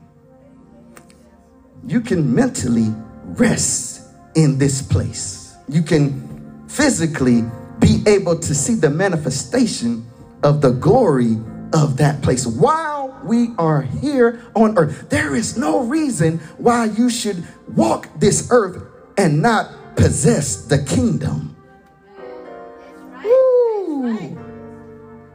You 1.88 2.02
can 2.02 2.34
mentally 2.34 2.94
rest 3.24 4.02
in 4.36 4.58
this 4.58 4.82
place. 4.82 5.56
You 5.68 5.82
can 5.82 6.66
physically 6.68 7.44
be 7.86 8.02
able 8.08 8.36
to 8.36 8.56
see 8.56 8.74
the 8.74 8.90
manifestation 8.90 10.04
of 10.42 10.60
the 10.60 10.72
glory 10.72 11.38
of 11.72 11.98
that 11.98 12.20
place 12.24 12.48
while 12.48 13.16
we 13.24 13.50
are 13.60 13.84
here 13.84 14.42
on 14.56 14.76
earth. 14.76 15.08
There 15.10 15.36
is 15.36 15.56
no 15.56 15.84
reason 15.84 16.40
why 16.58 16.86
you 16.86 17.12
should 17.12 17.44
walk 17.76 18.10
this 18.18 18.48
earth 18.50 18.82
and 19.20 19.40
not 19.40 19.96
possess 19.96 20.66
the 20.66 20.80
kingdom. 20.84 21.56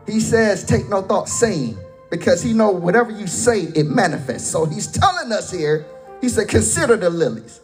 He 0.06 0.18
says, 0.18 0.64
Take 0.64 0.88
no 0.88 1.02
thought 1.02 1.28
saying, 1.28 1.78
because 2.10 2.42
he 2.42 2.52
know 2.52 2.70
whatever 2.70 3.12
you 3.12 3.28
say, 3.28 3.60
it 3.76 3.86
manifests. 3.86 4.50
So 4.50 4.64
he's 4.64 4.88
telling 4.88 5.30
us 5.30 5.52
here, 5.52 5.86
he 6.20 6.28
said, 6.28 6.48
Consider 6.48 6.96
the 6.96 7.10
lilies. 7.10 7.60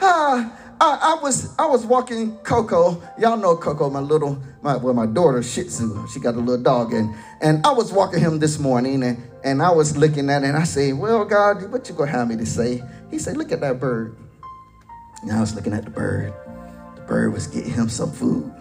Ah, 0.00 0.58
I, 0.80 1.16
I, 1.16 1.22
was 1.22 1.54
I 1.58 1.66
was 1.66 1.86
walking 1.86 2.36
Coco. 2.38 3.02
Y'all 3.18 3.36
know 3.36 3.56
Coco, 3.56 3.88
my 3.88 4.00
little 4.00 4.38
my 4.62 4.76
well, 4.76 4.92
my 4.92 5.06
daughter 5.06 5.42
Shih 5.42 5.64
Tzu. 5.64 6.06
She 6.12 6.20
got 6.20 6.34
a 6.34 6.38
little 6.38 6.62
dog, 6.62 6.92
and 6.92 7.14
and 7.40 7.64
I 7.66 7.72
was 7.72 7.92
walking 7.92 8.20
him 8.20 8.40
this 8.40 8.58
morning, 8.58 9.02
and 9.02 9.22
and 9.42 9.62
I 9.62 9.70
was 9.70 9.96
looking 9.96 10.28
at 10.28 10.42
it, 10.42 10.48
and 10.48 10.56
I 10.56 10.64
say, 10.64 10.92
"Well, 10.92 11.24
God, 11.24 11.70
what 11.72 11.88
you 11.88 11.94
gonna 11.94 12.10
have 12.10 12.28
me 12.28 12.36
to 12.36 12.46
say?" 12.46 12.82
He 13.10 13.18
said, 13.18 13.36
"Look 13.36 13.52
at 13.52 13.60
that 13.60 13.80
bird." 13.80 14.16
And 15.22 15.32
I 15.32 15.40
was 15.40 15.54
looking 15.54 15.72
at 15.72 15.84
the 15.84 15.90
bird. 15.90 16.34
The 16.96 17.02
bird 17.02 17.32
was 17.32 17.46
getting 17.46 17.72
him 17.72 17.88
some 17.88 18.12
food. 18.12 18.52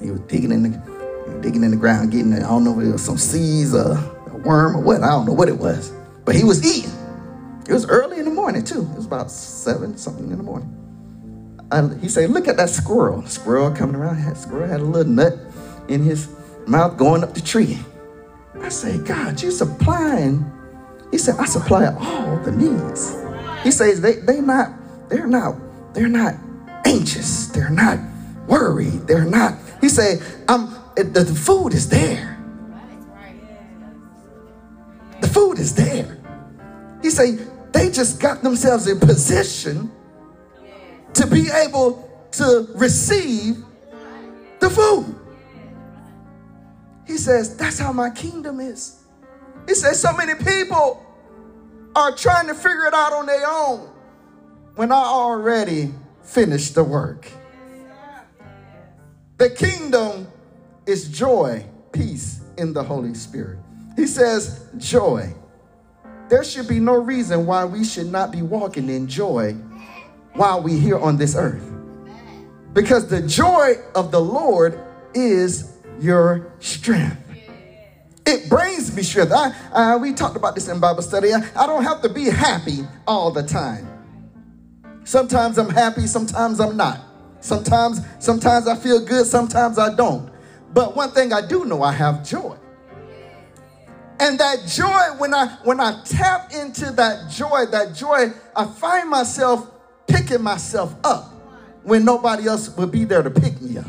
He 0.00 0.10
was 0.10 0.20
digging 0.20 0.52
in 0.52 0.62
the 0.62 1.40
digging 1.42 1.64
in 1.64 1.70
the 1.70 1.76
ground, 1.76 2.12
getting 2.12 2.32
I 2.32 2.40
don't 2.40 2.64
know 2.64 2.80
if 2.80 2.86
it 2.86 2.92
was 2.92 3.04
some 3.04 3.18
seeds, 3.18 3.74
or 3.74 3.92
a 3.92 4.36
worm, 4.38 4.76
or 4.76 4.80
what. 4.80 5.02
I 5.02 5.08
don't 5.08 5.26
know 5.26 5.34
what 5.34 5.48
it 5.48 5.58
was, 5.58 5.92
but 6.24 6.34
he 6.34 6.44
was 6.44 6.64
eating. 6.64 6.90
It 7.68 7.74
was 7.74 7.86
early 7.86 8.18
in 8.18 8.24
the 8.24 8.30
morning 8.30 8.64
too. 8.64 8.82
It 8.82 8.96
was 8.96 9.06
about 9.06 9.30
seven 9.30 9.98
something 9.98 10.30
in 10.30 10.38
the 10.38 10.42
morning. 10.42 10.79
I, 11.72 11.88
he 12.00 12.08
said, 12.08 12.30
"Look 12.30 12.48
at 12.48 12.56
that 12.56 12.70
squirrel." 12.70 13.24
Squirrel 13.26 13.70
coming 13.70 13.96
around. 13.96 14.24
That 14.24 14.36
squirrel 14.36 14.68
had 14.68 14.80
a 14.80 14.84
little 14.84 15.12
nut 15.12 15.38
in 15.88 16.02
his 16.02 16.28
mouth 16.66 16.96
going 16.96 17.22
up 17.22 17.34
the 17.34 17.40
tree. 17.40 17.78
I 18.60 18.68
said, 18.68 19.06
"God, 19.06 19.40
you 19.40 19.50
supplying?" 19.50 20.50
He 21.10 21.18
said, 21.18 21.36
"I 21.38 21.46
supply 21.46 21.86
all 21.86 22.36
the 22.38 22.52
needs." 22.52 23.16
He 23.62 23.70
says, 23.70 24.00
"They 24.00 24.14
they 24.16 24.40
not 24.40 24.72
they're 25.08 25.26
not 25.26 25.56
they're 25.94 26.08
not 26.08 26.34
anxious. 26.84 27.46
They're 27.48 27.70
not 27.70 27.98
worried. 28.46 29.06
They're 29.06 29.24
not." 29.24 29.54
He 29.80 29.88
said, 29.88 30.22
"I'm 30.48 30.74
the, 30.96 31.04
the 31.04 31.34
food 31.34 31.72
is 31.72 31.88
there. 31.88 32.38
The 35.20 35.28
food 35.28 35.58
is 35.58 35.74
there." 35.74 36.18
He 37.02 37.10
said, 37.10 37.38
they 37.72 37.90
just 37.90 38.20
got 38.20 38.42
themselves 38.42 38.86
in 38.86 38.98
position 39.00 39.90
to 41.14 41.26
be 41.26 41.48
able 41.50 42.08
to 42.32 42.68
receive 42.74 43.64
the 44.60 44.70
food. 44.70 45.14
He 47.06 47.16
says, 47.16 47.56
That's 47.56 47.78
how 47.78 47.92
my 47.92 48.10
kingdom 48.10 48.60
is. 48.60 49.02
He 49.66 49.74
says, 49.74 50.00
So 50.00 50.12
many 50.12 50.34
people 50.34 51.04
are 51.96 52.14
trying 52.14 52.46
to 52.46 52.54
figure 52.54 52.86
it 52.86 52.94
out 52.94 53.12
on 53.12 53.26
their 53.26 53.46
own 53.46 53.88
when 54.76 54.92
I 54.92 55.02
already 55.02 55.92
finished 56.22 56.74
the 56.74 56.84
work. 56.84 57.28
The 59.38 59.50
kingdom 59.50 60.28
is 60.86 61.08
joy, 61.08 61.64
peace 61.92 62.40
in 62.58 62.72
the 62.72 62.82
Holy 62.82 63.14
Spirit. 63.14 63.58
He 63.96 64.06
says, 64.06 64.66
Joy 64.76 65.34
there 66.30 66.44
should 66.44 66.68
be 66.68 66.78
no 66.78 66.94
reason 66.94 67.44
why 67.44 67.64
we 67.64 67.84
should 67.84 68.06
not 68.06 68.30
be 68.30 68.40
walking 68.40 68.88
in 68.88 69.08
joy 69.08 69.56
while 70.34 70.62
we're 70.62 70.80
here 70.80 70.98
on 70.98 71.16
this 71.16 71.34
earth. 71.36 71.64
Because 72.72 73.08
the 73.08 73.22
joy 73.22 73.74
of 73.94 74.10
the 74.12 74.20
Lord 74.20 74.78
is 75.14 75.76
your 76.00 76.52
strength. 76.60 77.16
It 78.26 78.48
brings 78.48 78.94
me 78.94 79.02
strength. 79.02 79.32
I, 79.32 79.52
uh, 79.72 79.98
we 79.98 80.12
talked 80.12 80.36
about 80.36 80.54
this 80.54 80.68
in 80.68 80.78
Bible 80.78 81.02
study. 81.02 81.32
I, 81.32 81.42
I 81.56 81.66
don't 81.66 81.82
have 81.82 82.02
to 82.02 82.08
be 82.08 82.26
happy 82.26 82.86
all 83.06 83.30
the 83.32 83.42
time. 83.42 83.88
Sometimes 85.04 85.58
I'm 85.58 85.70
happy, 85.70 86.06
sometimes 86.06 86.60
I'm 86.60 86.76
not. 86.76 87.00
Sometimes, 87.40 88.00
sometimes 88.18 88.68
I 88.68 88.76
feel 88.76 89.04
good, 89.04 89.26
sometimes 89.26 89.78
I 89.78 89.94
don't. 89.94 90.30
But 90.72 90.94
one 90.94 91.10
thing 91.10 91.32
I 91.32 91.44
do 91.44 91.64
know, 91.64 91.82
I 91.82 91.92
have 91.92 92.24
joy. 92.24 92.56
And 94.20 94.38
that 94.38 94.66
joy, 94.68 95.18
when 95.18 95.32
I 95.32 95.46
when 95.64 95.80
I 95.80 96.02
tap 96.04 96.52
into 96.52 96.92
that 96.92 97.30
joy, 97.30 97.64
that 97.70 97.94
joy, 97.94 98.30
I 98.54 98.66
find 98.66 99.08
myself 99.08 99.70
picking 100.10 100.42
myself 100.42 100.94
up 101.04 101.32
when 101.82 102.04
nobody 102.04 102.46
else 102.46 102.68
would 102.76 102.90
be 102.90 103.04
there 103.04 103.22
to 103.22 103.30
pick 103.30 103.60
me 103.60 103.78
up. 103.78 103.86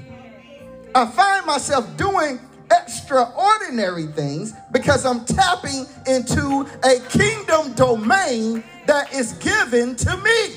I 0.94 1.06
find 1.06 1.46
myself 1.46 1.98
doing 1.98 2.40
extraordinary 2.72 4.08
things 4.08 4.54
because 4.72 5.06
I'm 5.06 5.26
tapping 5.26 5.86
into 6.08 6.68
a 6.84 7.00
kingdom 7.10 7.74
domain 7.74 8.64
that 8.88 9.14
is 9.14 9.34
given 9.34 9.96
to 9.98 10.18
me. 10.18 10.56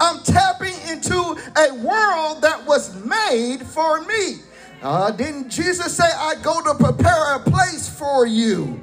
I'm 0.00 0.22
tapping 0.22 0.74
into 0.88 1.16
a 1.56 1.74
world 1.74 2.42
that 2.42 2.64
was 2.66 2.94
made 3.04 3.62
for 3.66 4.02
me. 4.02 4.36
Uh, 4.82 5.10
didn't 5.10 5.50
Jesus 5.50 5.96
say, 5.96 6.04
I 6.04 6.36
go 6.42 6.62
to 6.62 6.74
prepare 6.74 7.34
a 7.34 7.40
place 7.40 7.88
for 7.88 8.26
you? 8.26 8.80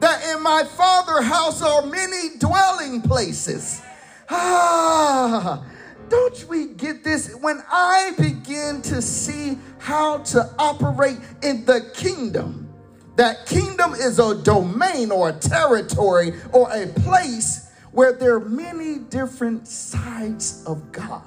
that 0.00 0.22
in 0.34 0.42
my 0.42 0.64
Father 0.64 1.22
house 1.22 1.62
are 1.62 1.84
many 1.86 2.36
dwelling 2.38 3.02
places. 3.02 3.80
Ah, 4.28 5.64
don't 6.08 6.48
we 6.48 6.66
get 6.68 7.04
this? 7.04 7.34
When 7.34 7.62
I 7.70 8.12
begin 8.18 8.82
to 8.82 9.02
see 9.02 9.58
how 9.78 10.18
to 10.18 10.50
operate 10.58 11.18
in 11.42 11.64
the 11.64 11.90
kingdom, 11.94 12.68
that 13.16 13.46
kingdom 13.46 13.92
is 13.92 14.18
a 14.18 14.40
domain 14.42 15.10
or 15.10 15.30
a 15.30 15.32
territory 15.32 16.34
or 16.52 16.70
a 16.70 16.86
place 16.86 17.70
where 17.92 18.12
there 18.12 18.34
are 18.34 18.40
many 18.40 18.98
different 18.98 19.66
sides 19.66 20.62
of 20.66 20.92
God 20.92 21.22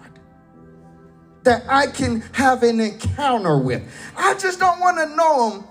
that 1.44 1.64
I 1.68 1.88
can 1.88 2.22
have 2.34 2.64
an 2.64 2.80
encounter 2.80 3.58
with. 3.58 3.82
I 4.16 4.36
just 4.36 4.60
don't 4.60 4.80
want 4.80 4.98
to 4.98 5.16
know 5.16 5.52
him 5.52 5.64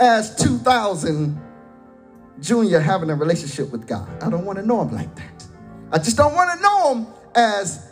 as 0.00 0.34
2000 0.36 1.38
Junior 2.40 2.78
having 2.78 3.10
a 3.10 3.14
relationship 3.14 3.70
with 3.70 3.86
God. 3.86 4.08
I 4.22 4.30
don't 4.30 4.44
want 4.44 4.58
to 4.58 4.64
know 4.64 4.80
him 4.82 4.94
like 4.94 5.14
that. 5.16 5.47
I 5.90 5.98
just 5.98 6.16
don't 6.16 6.34
want 6.34 6.56
to 6.56 6.62
know 6.62 6.94
him 6.94 7.06
as 7.34 7.90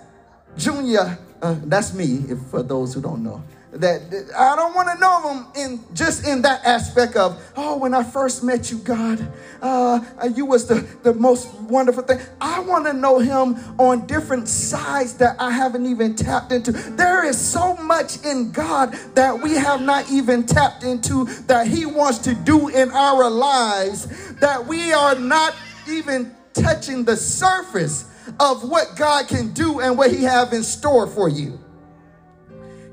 Junior. 0.56 1.18
Uh, 1.40 1.56
that's 1.64 1.92
me, 1.92 2.24
if 2.28 2.38
for 2.50 2.62
those 2.62 2.94
who 2.94 3.00
don't 3.00 3.22
know 3.22 3.42
that, 3.80 4.30
I 4.36 4.56
don't 4.56 4.74
want 4.74 4.88
to 4.88 4.98
know 4.98 5.32
him 5.32 5.46
in 5.54 5.94
just 5.94 6.26
in 6.26 6.42
that 6.42 6.64
aspect 6.64 7.16
of, 7.16 7.40
oh, 7.56 7.76
when 7.76 7.94
I 7.94 8.02
first 8.02 8.42
met 8.42 8.70
you, 8.70 8.78
God, 8.78 9.26
uh, 9.62 10.00
you 10.34 10.46
was 10.46 10.66
the, 10.66 10.86
the 11.02 11.14
most 11.14 11.52
wonderful 11.60 12.02
thing. 12.02 12.20
I 12.40 12.60
want 12.60 12.86
to 12.86 12.92
know 12.92 13.18
him 13.18 13.56
on 13.78 14.06
different 14.06 14.48
sides 14.48 15.14
that 15.14 15.36
I 15.38 15.50
haven't 15.50 15.86
even 15.86 16.14
tapped 16.14 16.52
into. 16.52 16.72
There 16.72 17.24
is 17.24 17.38
so 17.38 17.76
much 17.76 18.24
in 18.24 18.50
God 18.52 18.92
that 19.14 19.40
we 19.40 19.54
have 19.54 19.82
not 19.82 20.10
even 20.10 20.46
tapped 20.46 20.84
into 20.84 21.24
that 21.46 21.66
he 21.66 21.86
wants 21.86 22.18
to 22.20 22.34
do 22.34 22.68
in 22.68 22.90
our 22.90 23.28
lives 23.28 24.34
that 24.36 24.66
we 24.66 24.92
are 24.92 25.14
not 25.14 25.54
even 25.88 26.34
touching 26.56 27.04
the 27.04 27.16
surface 27.16 28.10
of 28.40 28.68
what 28.68 28.96
God 28.96 29.28
can 29.28 29.52
do 29.52 29.80
and 29.80 29.96
what 29.96 30.10
he 30.10 30.22
have 30.24 30.52
in 30.52 30.62
store 30.62 31.06
for 31.06 31.28
you. 31.28 31.58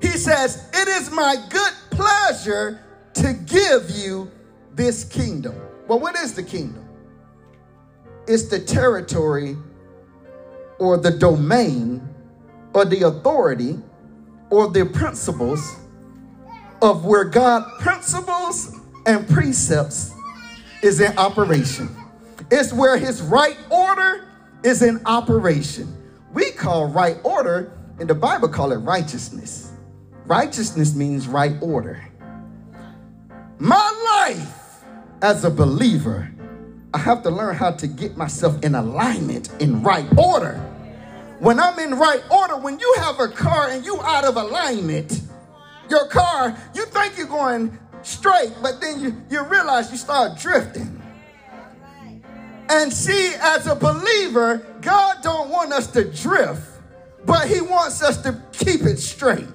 He 0.01 0.09
says, 0.09 0.69
It 0.73 0.87
is 0.87 1.09
my 1.11 1.35
good 1.49 1.73
pleasure 1.89 2.79
to 3.15 3.33
give 3.33 3.89
you 3.89 4.29
this 4.73 5.03
kingdom. 5.03 5.55
Well, 5.87 5.99
what 5.99 6.15
is 6.15 6.33
the 6.33 6.43
kingdom? 6.43 6.87
It's 8.27 8.47
the 8.49 8.59
territory 8.59 9.57
or 10.79 10.97
the 10.97 11.11
domain 11.11 12.07
or 12.73 12.85
the 12.85 13.03
authority 13.03 13.79
or 14.49 14.69
the 14.69 14.85
principles 14.85 15.75
of 16.81 17.05
where 17.05 17.23
God 17.23 17.79
principles 17.79 18.77
and 19.05 19.27
precepts 19.27 20.13
is 20.81 20.99
in 20.99 21.17
operation. 21.17 21.89
It's 22.55 22.71
where 22.71 22.97
his 22.97 23.19
right 23.23 23.57
order 23.71 24.27
is 24.61 24.83
in 24.83 25.01
operation. 25.07 25.91
We 26.33 26.51
call 26.51 26.85
right 26.85 27.17
order 27.23 27.75
in 27.99 28.05
the 28.05 28.13
Bible 28.13 28.47
call 28.47 28.71
it 28.73 28.75
righteousness. 28.75 29.71
Righteousness 30.27 30.93
means 30.93 31.27
right 31.27 31.55
order. 31.61 31.99
My 33.57 34.27
life 34.27 34.83
as 35.23 35.43
a 35.45 35.49
believer, 35.49 36.31
I 36.93 36.99
have 36.99 37.23
to 37.23 37.31
learn 37.31 37.55
how 37.55 37.71
to 37.71 37.87
get 37.87 38.17
myself 38.17 38.63
in 38.63 38.75
alignment 38.75 39.49
in 39.59 39.81
right 39.81 40.05
order. 40.15 40.53
When 41.39 41.59
I'm 41.59 41.79
in 41.79 41.95
right 41.95 42.21
order, 42.29 42.55
when 42.57 42.77
you 42.79 42.95
have 42.99 43.19
a 43.19 43.29
car 43.29 43.69
and 43.69 43.83
you 43.83 43.99
out 44.01 44.25
of 44.25 44.37
alignment, 44.37 45.23
your 45.89 46.07
car, 46.07 46.55
you 46.75 46.85
think 46.85 47.17
you're 47.17 47.25
going 47.25 47.75
straight, 48.03 48.53
but 48.61 48.79
then 48.79 48.99
you, 48.99 49.19
you 49.31 49.43
realize 49.43 49.89
you 49.89 49.97
start 49.97 50.37
drifting. 50.37 51.02
And 52.69 52.91
see, 52.91 53.33
as 53.39 53.67
a 53.67 53.75
believer, 53.75 54.65
God 54.81 55.17
don't 55.21 55.49
want 55.49 55.73
us 55.73 55.87
to 55.87 56.05
drift, 56.05 56.61
but 57.25 57.47
he 57.47 57.61
wants 57.61 58.01
us 58.01 58.21
to 58.23 58.41
keep 58.51 58.81
it 58.81 58.97
straight. 58.97 59.47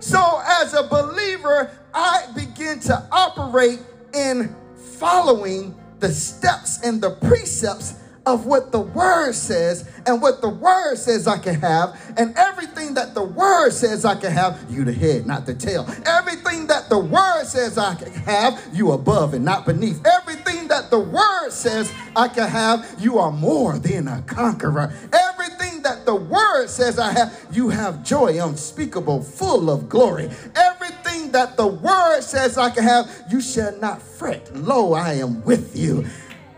So, 0.00 0.42
as 0.46 0.74
a 0.74 0.84
believer, 0.84 1.70
I 1.92 2.26
begin 2.34 2.80
to 2.80 3.08
operate 3.10 3.80
in 4.14 4.54
following 4.98 5.74
the 5.98 6.12
steps 6.12 6.80
and 6.82 7.00
the 7.00 7.10
precepts 7.10 7.94
of 8.26 8.44
what 8.44 8.72
the 8.72 8.80
word 8.80 9.32
says 9.34 9.88
and 10.04 10.20
what 10.20 10.40
the 10.40 10.48
word 10.48 10.96
says 10.96 11.28
I 11.28 11.38
can 11.38 11.54
have 11.60 12.14
and 12.16 12.36
everything 12.36 12.94
that 12.94 13.14
the 13.14 13.22
word 13.22 13.70
says 13.70 14.04
I 14.04 14.16
can 14.16 14.32
have 14.32 14.66
you 14.68 14.84
the 14.84 14.92
head 14.92 15.26
not 15.26 15.46
the 15.46 15.54
tail. 15.54 15.86
Everything 16.04 16.66
that 16.66 16.88
the 16.88 16.98
word 16.98 17.44
says 17.44 17.78
I 17.78 17.94
can 17.94 18.12
have 18.12 18.62
you 18.72 18.90
above 18.90 19.32
and 19.32 19.44
not 19.44 19.64
beneath. 19.64 20.04
Everything 20.04 20.66
that 20.68 20.90
the 20.90 20.98
word 20.98 21.50
says 21.50 21.92
I 22.16 22.26
can 22.28 22.48
have 22.48 22.96
you 22.98 23.18
are 23.18 23.30
more 23.30 23.78
than 23.78 24.08
a 24.08 24.20
conqueror. 24.22 24.92
Everything 25.12 25.82
that 25.82 26.04
the 26.04 26.16
word 26.16 26.66
says 26.66 26.98
I 26.98 27.12
have 27.12 27.46
you 27.52 27.68
have 27.68 28.02
joy 28.04 28.42
unspeakable 28.44 29.22
full 29.22 29.70
of 29.70 29.88
glory. 29.88 30.28
Everything 30.56 31.30
that 31.30 31.56
the 31.56 31.66
word 31.66 32.22
says 32.22 32.58
I 32.58 32.70
can 32.70 32.82
have 32.82 33.08
you 33.30 33.40
shall 33.40 33.76
not 33.78 34.02
fret. 34.02 34.54
Lo 34.56 34.94
I 34.94 35.14
am 35.14 35.44
with 35.44 35.76
you 35.76 36.04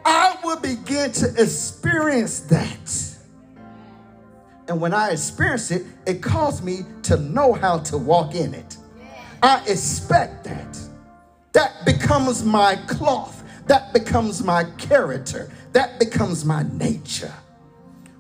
I 0.09 0.39
will 0.43 0.59
begin 0.59 1.13
to 1.13 1.29
experience 1.37 2.41
that. 2.41 3.17
And 4.67 4.81
when 4.81 4.95
I 4.95 5.11
experience 5.11 5.71
it, 5.71 5.85
it 6.07 6.23
caused 6.23 6.65
me 6.65 6.87
to 7.03 7.19
know 7.19 7.53
how 7.53 7.81
to 7.81 7.99
walk 7.99 8.35
in 8.35 8.55
it. 8.55 8.79
I 9.43 9.63
expect 9.67 10.45
that. 10.45 10.79
That 11.53 11.85
becomes 11.85 12.43
my 12.43 12.77
cloth. 12.87 13.45
That 13.67 13.93
becomes 13.93 14.43
my 14.43 14.65
character. 14.79 15.51
That 15.73 15.99
becomes 15.99 16.43
my 16.43 16.65
nature. 16.73 17.35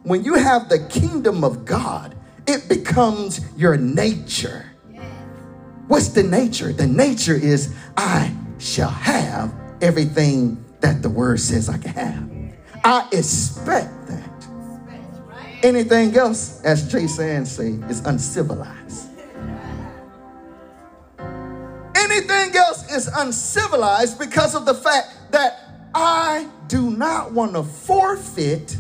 When 0.02 0.22
you 0.22 0.34
have 0.34 0.68
the 0.68 0.86
kingdom 0.88 1.42
of 1.42 1.64
God, 1.64 2.14
it 2.46 2.68
becomes 2.68 3.40
your 3.56 3.78
nature. 3.78 4.66
What's 5.86 6.08
the 6.08 6.22
nature? 6.22 6.70
The 6.70 6.86
nature 6.86 7.34
is 7.34 7.74
I 7.96 8.34
shall 8.58 8.90
have 8.90 9.54
everything 9.80 10.62
that 10.80 11.02
the 11.02 11.08
word 11.08 11.40
says 11.40 11.68
I 11.68 11.78
can 11.78 11.94
have. 11.94 12.30
I 12.84 13.08
expect 13.12 14.06
that. 14.08 14.46
Anything 15.62 16.16
else, 16.16 16.62
as 16.62 16.90
Jay 16.90 17.06
Sands 17.06 17.50
say, 17.50 17.70
is 17.88 18.00
uncivilized. 18.04 19.08
Anything 21.96 22.54
else 22.56 22.90
is 22.92 23.08
uncivilized 23.08 24.18
because 24.18 24.54
of 24.54 24.64
the 24.64 24.74
fact 24.74 25.32
that 25.32 25.68
I 25.94 26.48
do 26.68 26.90
not 26.90 27.32
want 27.32 27.54
to 27.54 27.64
forfeit 27.64 28.76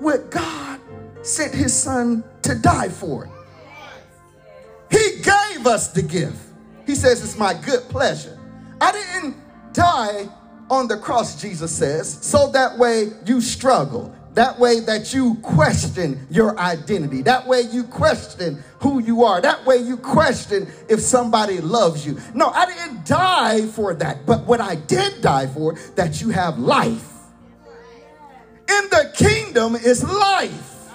what 0.00 0.30
God 0.30 0.80
sent 1.22 1.54
his 1.54 1.72
son 1.72 2.24
to 2.42 2.54
die 2.56 2.88
for. 2.88 3.30
He 4.90 5.22
gave 5.22 5.66
us 5.66 5.92
the 5.92 6.02
gift. 6.02 6.38
He 6.86 6.94
says, 6.94 7.22
It's 7.24 7.38
my 7.38 7.54
good 7.54 7.82
pleasure. 7.88 8.38
I 8.80 8.92
didn't 8.92 9.36
die 9.72 10.28
on 10.74 10.88
the 10.88 10.96
cross, 10.96 11.40
Jesus 11.40 11.72
says, 11.72 12.18
so 12.22 12.50
that 12.52 12.78
way 12.78 13.12
you 13.24 13.40
struggle. 13.40 14.14
That 14.34 14.58
way 14.58 14.80
that 14.80 15.14
you 15.14 15.36
question 15.36 16.26
your 16.28 16.58
identity. 16.58 17.22
That 17.22 17.46
way 17.46 17.60
you 17.60 17.84
question 17.84 18.62
who 18.80 18.98
you 18.98 19.22
are. 19.22 19.40
That 19.40 19.64
way 19.64 19.76
you 19.76 19.96
question 19.96 20.66
if 20.88 20.98
somebody 21.00 21.60
loves 21.60 22.04
you. 22.04 22.18
No, 22.34 22.48
I 22.48 22.66
didn't 22.66 23.06
die 23.06 23.66
for 23.68 23.94
that. 23.94 24.26
But 24.26 24.44
what 24.44 24.60
I 24.60 24.74
did 24.74 25.22
die 25.22 25.46
for, 25.46 25.74
that 25.94 26.20
you 26.20 26.30
have 26.30 26.58
life. 26.58 27.08
In 28.68 28.88
the 28.90 29.12
kingdom 29.16 29.76
is 29.76 30.02
life. 30.02 30.90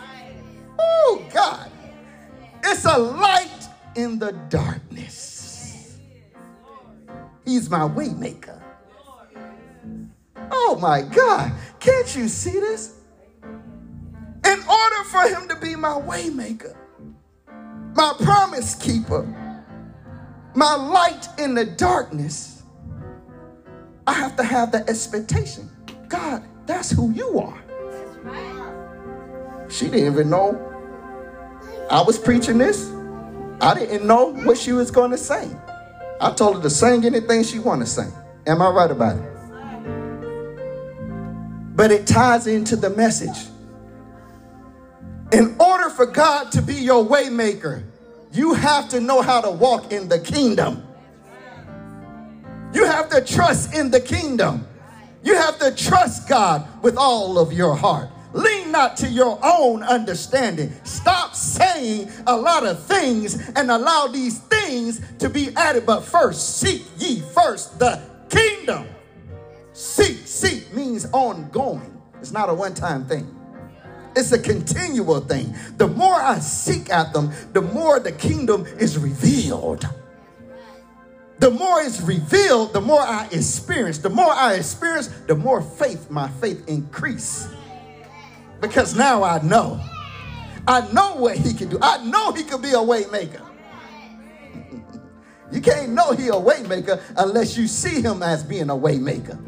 Oh, 0.78 1.26
God. 1.34 1.72
It's 2.62 2.84
a 2.84 2.98
light 2.98 3.70
in 3.96 4.20
the 4.20 4.34
darkness. 4.50 5.98
He's 7.46 7.70
my 7.70 7.88
waymaker. 7.88 8.59
Oh 10.52 10.78
my 10.80 11.02
God, 11.02 11.52
can't 11.80 12.16
you 12.16 12.28
see 12.28 12.60
this? 12.60 12.96
In 14.46 14.60
order 14.64 15.04
for 15.06 15.22
him 15.24 15.48
to 15.50 15.56
be 15.58 15.76
my 15.76 16.00
waymaker, 16.02 16.76
my 17.96 18.14
promise 18.22 18.76
keeper, 18.76 19.26
my 20.56 20.76
light 20.76 21.28
in 21.38 21.56
the 21.56 21.66
darkness, 21.66 22.64
I 24.08 24.14
have 24.14 24.36
to 24.38 24.44
have 24.44 24.72
the 24.72 24.88
expectation. 24.90 25.70
God, 26.08 26.44
that's 26.66 26.92
who 26.92 27.12
you 27.12 27.40
are. 27.40 27.64
She 29.70 29.86
didn't 29.86 30.14
even 30.14 30.30
know 30.30 30.66
I 31.90 32.02
was 32.02 32.18
preaching 32.20 32.58
this. 32.60 32.92
I 33.62 33.74
didn't 33.76 34.06
know 34.06 34.34
what 34.34 34.58
she 34.58 34.72
was 34.74 34.92
going 34.92 35.12
to 35.12 35.18
sing. 35.18 35.60
I 36.22 36.32
told 36.32 36.58
her 36.58 36.62
to 36.62 36.70
sing 36.70 37.06
anything 37.06 37.44
she 37.44 37.60
wanted 37.60 37.86
to 37.86 37.92
sing. 37.92 38.14
Am 38.48 38.62
I 38.62 38.70
right 38.70 38.92
about 38.92 39.18
it? 39.18 39.39
But 41.80 41.94
it 41.94 42.06
ties 42.06 42.46
into 42.46 42.76
the 42.76 42.90
message. 42.90 43.48
In 45.32 45.56
order 45.62 45.90
for 45.90 46.06
God 46.06 46.52
to 46.52 46.62
be 46.62 46.74
your 46.74 47.06
waymaker, 47.06 47.84
you 48.34 48.54
have 48.54 48.90
to 48.90 49.00
know 49.00 49.22
how 49.22 49.40
to 49.40 49.50
walk 49.50 49.94
in 49.94 50.10
the 50.10 50.20
kingdom. 50.20 50.86
You 52.74 52.84
have 52.84 53.08
to 53.12 53.24
trust 53.24 53.74
in 53.74 53.92
the 53.92 54.02
kingdom. 54.02 54.68
You 55.24 55.36
have 55.36 55.58
to 55.60 55.74
trust 55.74 56.28
God 56.28 56.68
with 56.84 56.98
all 56.98 57.40
of 57.40 57.54
your 57.54 57.78
heart. 57.78 58.10
Lean 58.34 58.74
not 58.74 58.98
to 58.98 59.08
your 59.08 59.40
own 59.42 59.82
understanding. 59.82 60.74
Stop 60.84 61.34
saying 61.34 62.12
a 62.28 62.36
lot 62.36 62.66
of 62.66 62.84
things 62.88 63.52
and 63.56 63.72
allow 63.72 64.08
these 64.08 64.40
things 64.40 65.00
to 65.20 65.30
be 65.30 65.56
added. 65.56 65.86
But 65.86 66.02
first, 66.02 66.58
seek 66.58 66.86
ye 66.98 67.22
first 67.22 67.80
the 67.80 68.02
kingdom. 68.30 68.86
Seek, 69.72 70.28
means 71.00 71.14
ongoing. 71.14 72.02
It's 72.20 72.32
not 72.32 72.50
a 72.50 72.54
one 72.54 72.74
time 72.74 73.06
thing. 73.06 73.36
It's 74.16 74.32
a 74.32 74.40
continual 74.40 75.22
thing. 75.22 75.56
The 75.78 75.88
more 75.88 76.16
I 76.16 76.40
seek 76.40 76.90
at 76.90 77.14
them, 77.14 77.32
the 77.54 77.62
more 77.62 78.00
the 78.00 78.12
kingdom 78.12 78.66
is 78.66 78.98
revealed. 78.98 79.88
The 81.40 81.52
more 81.52 81.82
it's 81.82 82.02
revealed, 82.02 82.74
the 82.74 82.82
more 82.82 83.00
I 83.00 83.28
experience. 83.32 84.00
The 84.00 84.10
more 84.10 84.32
I 84.32 84.56
experience, 84.56 85.08
the 85.28 85.36
more 85.36 85.62
faith, 85.62 86.10
my 86.10 86.28
faith 86.28 86.68
increase. 86.68 87.48
Because 88.60 88.96
now 88.96 89.24
I 89.24 89.42
know. 89.42 89.80
I 90.68 90.92
know 90.92 91.16
what 91.16 91.38
he 91.38 91.54
can 91.54 91.70
do. 91.70 91.80
I 91.82 92.04
know 92.04 92.34
he 92.34 92.44
can 92.44 92.62
be 92.62 92.72
a 92.72 92.84
way 92.84 93.06
maker. 93.10 93.42
you 95.52 95.62
can't 95.62 95.94
know 95.94 96.12
he 96.12 96.28
a 96.28 96.38
way 96.38 96.64
maker 96.64 97.02
unless 97.16 97.56
you 97.56 97.68
see 97.68 98.02
him 98.02 98.22
as 98.22 98.44
being 98.44 98.70
a 98.70 98.76
way 98.76 98.98
maker. 98.98 99.40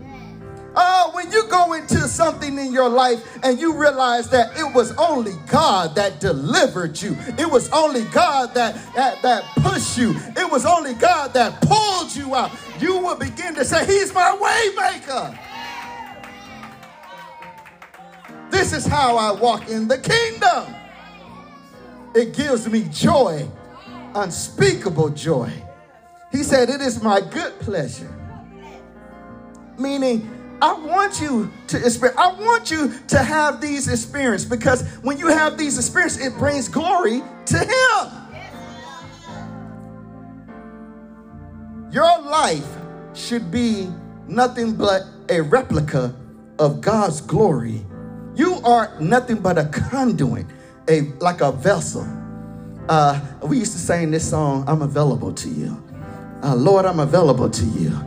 Oh, 0.73 1.11
when 1.13 1.29
you 1.31 1.47
go 1.47 1.73
into 1.73 2.07
something 2.07 2.57
in 2.57 2.71
your 2.71 2.87
life 2.87 3.39
and 3.43 3.59
you 3.59 3.73
realize 3.73 4.29
that 4.29 4.57
it 4.57 4.73
was 4.73 4.93
only 4.93 5.33
God 5.47 5.95
that 5.95 6.19
delivered 6.21 7.01
you, 7.01 7.17
it 7.37 7.49
was 7.49 7.69
only 7.71 8.03
God 8.05 8.53
that, 8.53 8.75
that, 8.95 9.21
that 9.21 9.43
pushed 9.57 9.97
you, 9.97 10.15
it 10.37 10.49
was 10.49 10.65
only 10.65 10.93
God 10.93 11.33
that 11.33 11.61
pulled 11.61 12.15
you 12.15 12.35
out, 12.35 12.51
you 12.79 12.97
will 12.97 13.17
begin 13.17 13.53
to 13.55 13.65
say, 13.65 13.85
He's 13.85 14.13
my 14.13 14.37
waymaker. 14.39 15.37
This 18.49 18.73
is 18.73 18.85
how 18.85 19.17
I 19.17 19.31
walk 19.31 19.69
in 19.69 19.87
the 19.87 19.97
kingdom. 19.97 20.73
It 22.15 22.33
gives 22.33 22.69
me 22.69 22.87
joy, 22.91 23.47
unspeakable 24.15 25.09
joy. 25.09 25.51
He 26.31 26.43
said, 26.43 26.69
It 26.69 26.79
is 26.79 27.03
my 27.03 27.19
good 27.19 27.59
pleasure. 27.59 28.13
Meaning, 29.77 30.40
I 30.61 30.73
want 30.73 31.19
you 31.19 31.51
to 31.67 31.77
experience, 31.77 32.19
I 32.19 32.31
want 32.33 32.69
you 32.69 32.93
to 33.07 33.17
have 33.17 33.59
these 33.59 33.87
experiences 33.87 34.47
because 34.47 34.83
when 35.01 35.17
you 35.17 35.27
have 35.27 35.57
these 35.57 35.77
experiences, 35.77 36.27
it 36.27 36.37
brings 36.37 36.67
glory 36.67 37.23
to 37.47 37.57
Him. 37.57 38.21
Your 41.91 42.21
life 42.21 42.67
should 43.15 43.49
be 43.49 43.89
nothing 44.27 44.75
but 44.75 45.01
a 45.29 45.41
replica 45.41 46.15
of 46.59 46.79
God's 46.79 47.21
glory. 47.21 47.83
You 48.35 48.61
are 48.63 48.95
nothing 48.99 49.37
but 49.37 49.57
a 49.57 49.65
conduit, 49.65 50.45
a 50.87 51.01
like 51.19 51.41
a 51.41 51.51
vessel. 51.51 52.07
Uh, 52.87 53.19
we 53.41 53.57
used 53.57 53.71
to 53.71 53.79
sing 53.79 54.11
this 54.11 54.29
song, 54.29 54.63
I'm 54.67 54.83
available 54.83 55.33
to 55.33 55.49
you. 55.49 55.83
Uh, 56.43 56.55
Lord, 56.55 56.85
I'm 56.85 56.99
available 56.99 57.49
to 57.49 57.65
you 57.65 57.99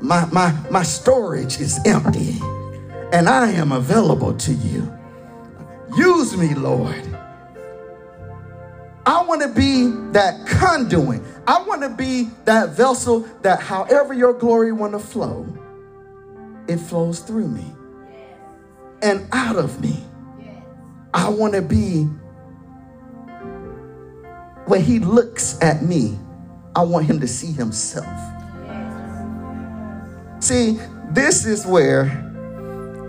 my, 0.00 0.26
my, 0.26 0.52
my 0.70 0.82
storage 0.82 1.60
is 1.60 1.78
empty 1.84 2.38
and 3.12 3.28
I 3.28 3.50
am 3.52 3.72
available 3.72 4.34
to 4.34 4.52
you. 4.52 4.92
Use 5.96 6.36
me, 6.36 6.54
Lord. 6.54 7.02
I 9.06 9.24
want 9.24 9.40
to 9.40 9.48
be 9.48 9.88
that 10.12 10.46
conduit. 10.46 11.22
I 11.46 11.62
want 11.62 11.82
to 11.82 11.88
be 11.88 12.28
that 12.44 12.70
vessel 12.70 13.20
that 13.42 13.60
however 13.60 14.12
your 14.12 14.34
glory 14.34 14.70
want 14.70 14.92
to 14.92 14.98
flow, 14.98 15.46
it 16.68 16.76
flows 16.76 17.20
through 17.20 17.48
me 17.48 17.64
and 19.00 19.26
out 19.32 19.56
of 19.56 19.80
me. 19.80 20.04
I 21.14 21.30
want 21.30 21.54
to 21.54 21.62
be 21.62 22.06
when 24.66 24.82
he 24.82 24.98
looks 24.98 25.58
at 25.62 25.82
me, 25.82 26.18
I 26.76 26.82
want 26.82 27.06
him 27.06 27.20
to 27.20 27.26
see 27.26 27.52
himself. 27.52 28.37
See, 30.40 30.78
this 31.10 31.46
is 31.46 31.66
where 31.66 32.04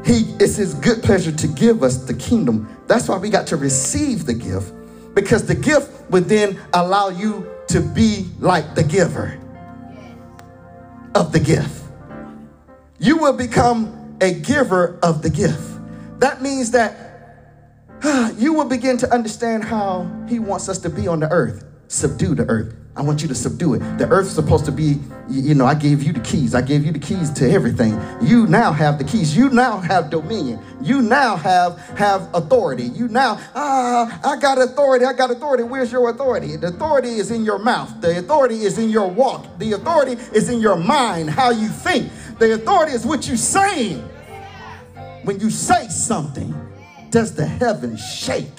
he 0.06 0.36
it's 0.40 0.56
his 0.56 0.74
good 0.76 1.04
pleasure 1.04 1.32
to 1.32 1.48
give 1.48 1.84
us 1.84 2.06
the 2.06 2.14
kingdom. 2.14 2.76
That's 2.88 3.08
why 3.08 3.18
we 3.18 3.30
got 3.30 3.48
to 3.48 3.58
receive 3.58 4.26
the 4.26 4.34
gift 4.34 4.74
because 5.14 5.46
the 5.46 5.56
gift 5.56 6.10
would 6.10 6.26
then 6.26 6.60
allow 6.74 7.10
you 7.10 7.48
to 7.68 7.82
be 7.82 8.28
like 8.40 8.76
the 8.76 8.84
giver 8.84 9.38
of 11.14 11.32
the 11.32 11.40
gift. 11.40 11.84
You 13.00 13.18
will 13.18 13.34
become 13.34 14.18
a 14.22 14.34
giver 14.34 15.00
of 15.04 15.22
the 15.22 15.30
gift. 15.30 15.62
That 16.20 16.42
means 16.42 16.72
that 16.72 17.10
you 18.38 18.54
will 18.54 18.66
begin 18.68 18.98
to 18.98 19.14
understand 19.14 19.64
how 19.64 20.10
he 20.28 20.40
wants 20.40 20.70
us 20.70 20.80
to 20.80 20.90
be 20.90 21.08
on 21.08 21.20
the 21.20 21.30
earth, 21.30 21.64
subdue 21.90 22.36
the 22.36 22.46
earth. 22.46 22.76
I 22.96 23.02
want 23.02 23.22
you 23.22 23.28
to 23.30 23.36
subdue 23.36 23.76
it. 23.76 23.80
The 23.98 24.08
earth's 24.10 24.32
supposed 24.32 24.66
to 24.66 24.72
be, 24.72 25.00
you 25.30 25.56
know, 25.56 25.66
I 25.66 25.74
gave 25.74 26.04
you 26.04 26.12
the 26.12 26.20
keys. 26.20 26.54
I 26.54 26.62
gave 26.62 26.86
you 26.86 26.92
the 26.92 27.00
keys 27.00 27.32
to 27.34 27.50
everything. 27.50 28.00
You 28.22 28.46
now 28.46 28.72
have 28.74 28.98
the 28.98 29.06
keys. 29.06 29.36
You 29.38 29.50
now 29.50 29.80
have 29.80 30.10
dominion. 30.10 30.60
You 30.82 31.02
now 31.02 31.36
have 31.38 31.78
have 31.98 32.30
authority. 32.34 32.84
You 32.84 33.08
now, 33.08 33.40
ah, 33.56 34.20
I 34.24 34.40
got 34.40 34.58
authority. 34.58 35.06
I 35.06 35.14
got 35.14 35.32
authority. 35.32 35.64
Where's 35.64 35.92
your 35.92 36.10
authority? 36.10 36.58
The 36.58 36.68
authority 36.68 37.16
is 37.16 37.32
in 37.32 37.46
your 37.46 37.60
mouth. 37.60 38.02
The 38.02 38.20
authority 38.20 38.64
is 38.64 38.78
in 38.78 38.90
your 38.90 39.10
walk. 39.10 39.46
The 39.60 39.74
authority 39.74 40.14
is 40.34 40.50
in 40.50 40.60
your 40.60 40.76
mind, 40.76 41.30
how 41.30 41.52
you 41.52 41.70
think. 41.70 42.12
The 42.38 42.54
authority 42.56 42.94
is 42.94 43.06
what 43.06 43.28
you're 43.28 43.38
saying. 43.38 44.00
When 45.24 45.40
you 45.40 45.50
say 45.50 45.88
something, 45.88 46.54
does 47.12 47.34
the 47.34 47.46
heaven 47.46 47.96
shake? 47.98 48.59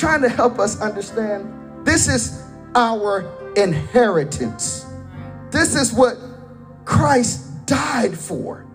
Trying 0.00 0.22
to 0.22 0.30
help 0.30 0.58
us 0.58 0.80
understand 0.80 1.46
this 1.86 2.08
is 2.08 2.42
our 2.74 3.30
inheritance. 3.54 4.86
This 5.50 5.74
is 5.74 5.92
what 5.92 6.16
Christ 6.86 7.66
died 7.66 8.16
for. 8.16 8.66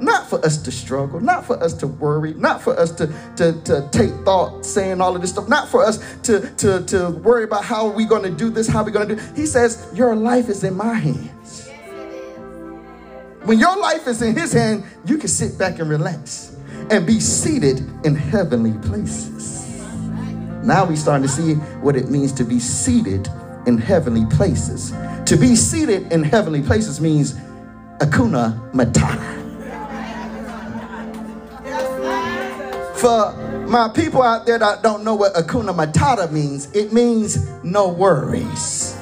Not 0.00 0.28
for 0.28 0.44
us 0.44 0.56
to 0.62 0.72
struggle, 0.72 1.20
not 1.20 1.44
for 1.44 1.62
us 1.62 1.74
to 1.74 1.86
worry, 1.86 2.32
not 2.34 2.62
for 2.62 2.78
us 2.78 2.90
to, 2.92 3.06
to, 3.36 3.60
to 3.62 3.88
take 3.92 4.10
thought 4.24 4.64
saying 4.64 5.00
all 5.00 5.14
of 5.14 5.20
this 5.20 5.30
stuff, 5.30 5.48
not 5.48 5.68
for 5.68 5.84
us 5.84 5.98
to, 6.22 6.50
to, 6.56 6.84
to 6.86 7.10
worry 7.10 7.44
about 7.44 7.64
how 7.64 7.88
we're 7.88 8.08
going 8.08 8.22
to 8.22 8.30
do 8.30 8.48
this, 8.50 8.66
how 8.66 8.82
we're 8.82 8.90
going 8.90 9.08
to 9.08 9.16
do. 9.16 9.22
He 9.34 9.46
says, 9.46 9.86
Your 9.94 10.14
life 10.16 10.48
is 10.48 10.64
in 10.64 10.74
my 10.74 10.94
hands. 10.94 11.68
When 13.44 13.58
your 13.58 13.76
life 13.78 14.06
is 14.06 14.22
in 14.22 14.34
his 14.34 14.52
hand, 14.52 14.84
you 15.04 15.18
can 15.18 15.28
sit 15.28 15.58
back 15.58 15.78
and 15.78 15.88
relax 15.88 16.56
and 16.90 17.06
be 17.06 17.20
seated 17.20 17.78
in 18.04 18.14
heavenly 18.14 18.76
places. 18.86 19.55
Now 20.66 20.84
we 20.84 20.96
starting 20.96 21.22
to 21.22 21.32
see 21.32 21.54
what 21.80 21.94
it 21.94 22.10
means 22.10 22.32
to 22.32 22.44
be 22.44 22.58
seated 22.58 23.28
in 23.68 23.78
heavenly 23.78 24.26
places. 24.36 24.92
To 25.26 25.36
be 25.36 25.54
seated 25.54 26.10
in 26.10 26.24
heavenly 26.24 26.60
places 26.60 27.00
means 27.00 27.34
Hakuna 28.00 28.72
Matata. 28.72 29.44
For 32.96 33.32
my 33.68 33.88
people 33.90 34.22
out 34.22 34.44
there 34.44 34.58
that 34.58 34.82
don't 34.82 35.04
know 35.04 35.14
what 35.14 35.34
Hakuna 35.34 35.72
Matata 35.72 36.32
means, 36.32 36.68
it 36.72 36.92
means 36.92 37.48
no 37.62 37.88
worries. 37.88 38.98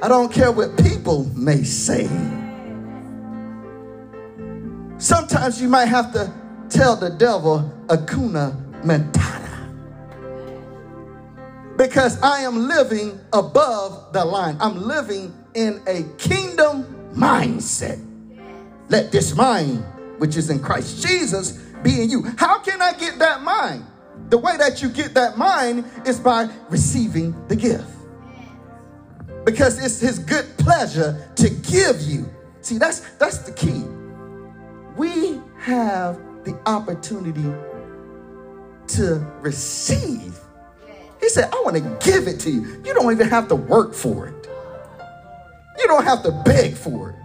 I 0.00 0.06
don't 0.06 0.32
care 0.32 0.52
what 0.52 0.76
people 0.80 1.24
may 1.34 1.64
say. 1.64 2.08
Sometimes 4.98 5.60
you 5.60 5.68
might 5.68 5.86
have 5.86 6.12
to 6.12 6.32
tell 6.68 6.94
the 6.94 7.10
devil 7.10 7.68
Hakuna 7.88 8.54
Matata 8.84 9.31
because 11.82 12.22
I 12.22 12.42
am 12.42 12.68
living 12.68 13.18
above 13.32 14.12
the 14.12 14.24
line. 14.24 14.56
I'm 14.60 14.86
living 14.86 15.34
in 15.54 15.82
a 15.88 16.04
kingdom 16.16 16.84
mindset. 17.12 18.00
Let 18.88 19.10
this 19.10 19.34
mind, 19.34 19.84
which 20.18 20.36
is 20.36 20.48
in 20.48 20.60
Christ 20.60 21.04
Jesus, 21.04 21.58
be 21.82 22.00
in 22.00 22.08
you. 22.08 22.22
How 22.38 22.60
can 22.60 22.80
I 22.80 22.92
get 22.92 23.18
that 23.18 23.42
mind? 23.42 23.84
The 24.28 24.38
way 24.38 24.56
that 24.58 24.80
you 24.80 24.90
get 24.90 25.14
that 25.14 25.36
mind 25.36 25.84
is 26.06 26.20
by 26.20 26.48
receiving 26.68 27.34
the 27.48 27.56
gift. 27.56 27.90
Because 29.44 29.84
it's 29.84 29.98
his 29.98 30.20
good 30.20 30.46
pleasure 30.58 31.32
to 31.34 31.50
give 31.50 32.00
you. 32.02 32.30
See, 32.60 32.78
that's 32.78 33.00
that's 33.18 33.38
the 33.38 33.50
key. 33.50 33.82
We 34.96 35.40
have 35.58 36.20
the 36.44 36.56
opportunity 36.64 37.52
to 38.86 39.18
receive 39.40 40.38
he 41.22 41.28
said, 41.28 41.48
I 41.52 41.62
want 41.62 41.76
to 41.76 42.10
give 42.10 42.26
it 42.26 42.40
to 42.40 42.50
you. 42.50 42.82
You 42.84 42.92
don't 42.92 43.12
even 43.12 43.28
have 43.28 43.48
to 43.48 43.54
work 43.54 43.94
for 43.94 44.26
it. 44.26 44.48
You 45.78 45.86
don't 45.86 46.04
have 46.04 46.22
to 46.24 46.32
beg 46.44 46.74
for 46.74 47.10
it. 47.10 47.16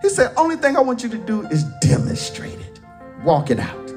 He 0.00 0.08
said, 0.08 0.32
only 0.36 0.56
thing 0.56 0.76
I 0.76 0.80
want 0.80 1.02
you 1.02 1.08
to 1.08 1.18
do 1.18 1.42
is 1.48 1.64
demonstrate 1.80 2.58
it. 2.58 2.80
Walk 3.24 3.50
it 3.50 3.58
out. 3.58 3.90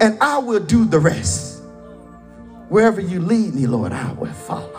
And 0.00 0.16
I 0.22 0.38
will 0.38 0.60
do 0.60 0.84
the 0.86 0.98
rest. 0.98 1.62
Wherever 2.68 3.00
you 3.00 3.20
lead 3.20 3.54
me, 3.54 3.66
Lord, 3.66 3.92
I 3.92 4.12
will 4.12 4.32
follow. 4.32 4.72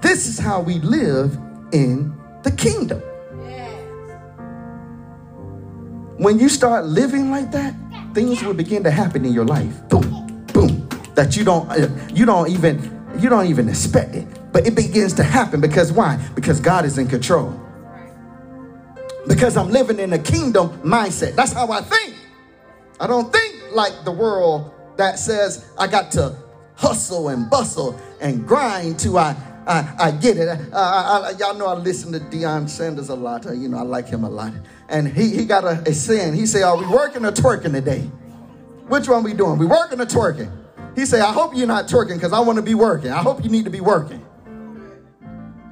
This 0.00 0.28
is 0.28 0.38
how 0.38 0.60
we 0.60 0.74
live 0.78 1.36
in 1.72 2.16
the 2.44 2.52
kingdom. 2.52 3.02
When 6.18 6.38
you 6.38 6.48
start 6.48 6.86
living 6.86 7.30
like 7.30 7.50
that, 7.52 7.74
things 8.14 8.42
will 8.42 8.54
begin 8.54 8.84
to 8.84 8.90
happen 8.90 9.24
in 9.24 9.32
your 9.32 9.44
life. 9.44 9.88
Boom, 9.88 10.44
boom. 10.52 10.87
That 11.18 11.36
you 11.36 11.42
don't 11.42 11.68
uh, 11.68 11.88
you 12.14 12.24
don't 12.24 12.48
even 12.48 12.78
you 13.18 13.28
don't 13.28 13.46
even 13.46 13.68
expect 13.68 14.14
it. 14.14 14.24
But 14.52 14.68
it 14.68 14.76
begins 14.76 15.14
to 15.14 15.24
happen 15.24 15.60
because 15.60 15.90
why? 15.90 16.16
Because 16.36 16.60
God 16.60 16.84
is 16.84 16.96
in 16.96 17.08
control. 17.08 17.60
Because 19.26 19.56
I'm 19.56 19.68
living 19.68 19.98
in 19.98 20.12
a 20.12 20.18
kingdom 20.20 20.68
mindset. 20.82 21.34
That's 21.34 21.52
how 21.52 21.72
I 21.72 21.80
think. 21.80 22.14
I 23.00 23.08
don't 23.08 23.32
think 23.32 23.52
like 23.72 24.04
the 24.04 24.12
world 24.12 24.72
that 24.96 25.18
says 25.18 25.68
I 25.76 25.88
got 25.88 26.12
to 26.12 26.36
hustle 26.76 27.30
and 27.30 27.50
bustle 27.50 28.00
and 28.20 28.46
grind 28.46 29.00
to 29.00 29.18
I 29.18 29.34
I, 29.66 29.94
I 29.98 30.10
get 30.12 30.36
it. 30.36 30.48
I, 30.72 30.78
I, 30.78 31.30
y'all 31.32 31.54
know 31.54 31.66
I 31.66 31.74
listen 31.74 32.12
to 32.12 32.20
Deion 32.20 32.68
Sanders 32.68 33.08
a 33.08 33.16
lot. 33.16 33.44
Uh, 33.44 33.54
you 33.54 33.68
know 33.68 33.78
I 33.78 33.82
like 33.82 34.06
him 34.06 34.22
a 34.22 34.30
lot. 34.30 34.52
And 34.88 35.08
he, 35.08 35.30
he 35.30 35.46
got 35.46 35.64
a, 35.64 35.82
a 35.84 35.94
saying. 35.94 36.34
He 36.34 36.46
say, 36.46 36.62
"Are 36.62 36.76
we 36.76 36.86
working 36.86 37.24
or 37.24 37.32
twerking 37.32 37.72
today? 37.72 38.02
Which 38.86 39.08
one 39.08 39.24
we 39.24 39.34
doing? 39.34 39.58
We 39.58 39.66
working 39.66 40.00
or 40.00 40.06
twerking?" 40.06 40.52
He 40.98 41.06
said, 41.06 41.20
"I 41.20 41.32
hope 41.32 41.54
you're 41.54 41.66
not 41.66 41.86
twerking 41.86 42.14
because 42.14 42.32
I 42.32 42.40
want 42.40 42.56
to 42.56 42.62
be 42.62 42.74
working. 42.74 43.12
I 43.12 43.22
hope 43.22 43.44
you 43.44 43.50
need 43.50 43.64
to 43.64 43.70
be 43.70 43.80
working." 43.80 44.24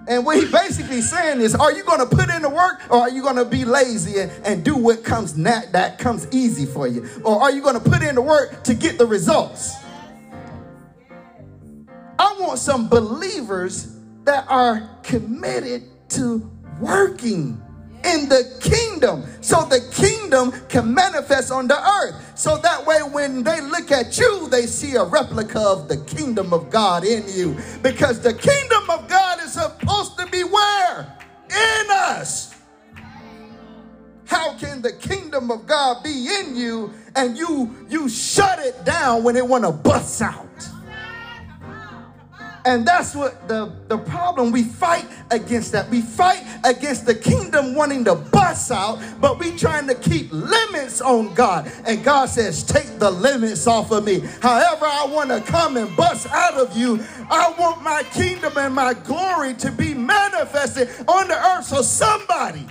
And 0.09 0.25
what 0.25 0.37
he 0.37 0.47
basically 0.47 1.01
saying 1.01 1.41
is, 1.41 1.55
are 1.57 1.73
you 1.73 1.83
going 1.83 1.99
to 1.99 2.07
put 2.07 2.31
in 2.31 2.43
the 2.43 2.49
work 2.49 2.81
or 2.91 2.99
are 2.99 3.11
you 3.11 3.23
going 3.23 3.37
to 3.37 3.45
be 3.45 3.65
lazy 3.65 4.21
and, 4.21 4.31
and 4.45 4.65
do 4.65 4.77
what 4.77 5.03
comes 5.03 5.37
nat- 5.37 5.73
that 5.73 5.99
comes 5.99 6.29
easy 6.31 6.65
for 6.65 6.87
you? 6.87 7.09
Or 7.25 7.43
are 7.43 7.51
you 7.51 7.61
going 7.61 7.75
to 7.75 7.81
put 7.81 8.03
in 8.03 8.15
the 8.15 8.23
work 8.23 8.63
to 8.65 8.75
get 8.75 8.99
the 8.99 9.07
results? 9.07 9.75
I 12.19 12.37
want 12.39 12.61
some 12.61 12.89
believers 12.89 13.97
that 14.25 14.47
are 14.49 14.89
committed 15.03 15.83
to 16.11 16.49
working 16.81 17.61
in 18.07 18.29
the 18.29 18.59
kingdom 18.61 19.25
so 19.41 19.65
the 19.65 19.81
kingdom 19.93 20.53
can 20.69 20.93
manifest 20.93 21.51
on 21.51 21.67
the 21.69 21.79
earth. 21.79 22.39
So 22.39 22.59
that 22.59 22.85
way, 22.87 22.99
when 22.99 23.43
they 23.43 23.61
look 23.61 23.91
at 23.91 24.19
you, 24.19 24.49
they 24.49 24.67
see 24.67 24.97
a 24.97 25.05
replica 25.05 25.61
of 25.61 25.89
the 25.89 25.99
kingdom 25.99 26.53
of 26.53 26.71
God 26.71 27.05
in 27.05 27.25
you. 27.29 27.57
Because 27.83 28.21
the 28.21 28.35
kingdom 28.35 28.91
of 28.91 29.09
God 29.09 29.43
is 29.43 29.53
supposed 29.53 30.19
to 30.19 30.27
be 30.27 30.43
where? 30.45 31.17
In 31.51 31.91
us. 31.91 32.55
How 34.27 34.59
can 34.59 34.83
the 34.83 34.93
kingdom 34.93 35.51
of 35.51 35.67
God 35.67 36.03
be 36.03 36.29
in 36.41 36.57
you 36.57 36.93
and 37.15 37.39
you 37.39 37.87
you 37.89 38.09
shut 38.09 38.59
it 38.59 38.85
down 38.85 39.23
when 39.23 39.37
it 39.37 39.47
want 39.47 39.65
to 39.65 39.71
bust 39.71 40.21
out? 40.21 40.47
And 42.67 42.85
that's 42.85 43.15
what 43.15 43.47
the, 43.47 43.73
the 43.87 43.97
problem. 43.97 44.51
We 44.51 44.65
fight 44.65 45.07
against 45.31 45.71
that. 45.73 45.89
We 45.89 46.03
fight 46.03 46.45
against 46.65 47.07
the 47.07 47.15
kingdom 47.15 47.77
wanting 47.77 48.05
to 48.07 48.17
bust 48.17 48.73
out, 48.73 49.01
but 49.21 49.39
we 49.39 49.57
trying 49.57 49.87
to 49.87 49.95
keep 49.95 50.33
limits 50.33 51.01
on 51.01 51.33
God. 51.35 51.71
And 51.87 52.03
God 52.03 52.29
says, 52.29 52.65
take 52.65 52.99
the 52.99 53.11
limits 53.11 53.69
off 53.69 53.93
of 53.93 54.05
me. 54.05 54.19
However, 54.43 54.85
I 54.85 55.07
want 55.07 55.31
to 55.31 55.41
come 55.41 55.77
and 55.77 55.97
bust 55.97 56.27
out 56.31 56.55
of 56.55 56.77
you. 56.77 56.99
I 57.31 57.55
want 57.57 57.83
my 57.83 58.03
kingdom 58.13 58.55
and 58.59 58.75
my 58.75 58.95
glory 58.95 59.55
to 59.55 59.71
be 59.71 59.95
manifested 59.95 60.89
on 61.07 61.29
the 61.29 61.35
earth. 61.35 61.67
So 61.67 61.83
somebody 61.83 62.67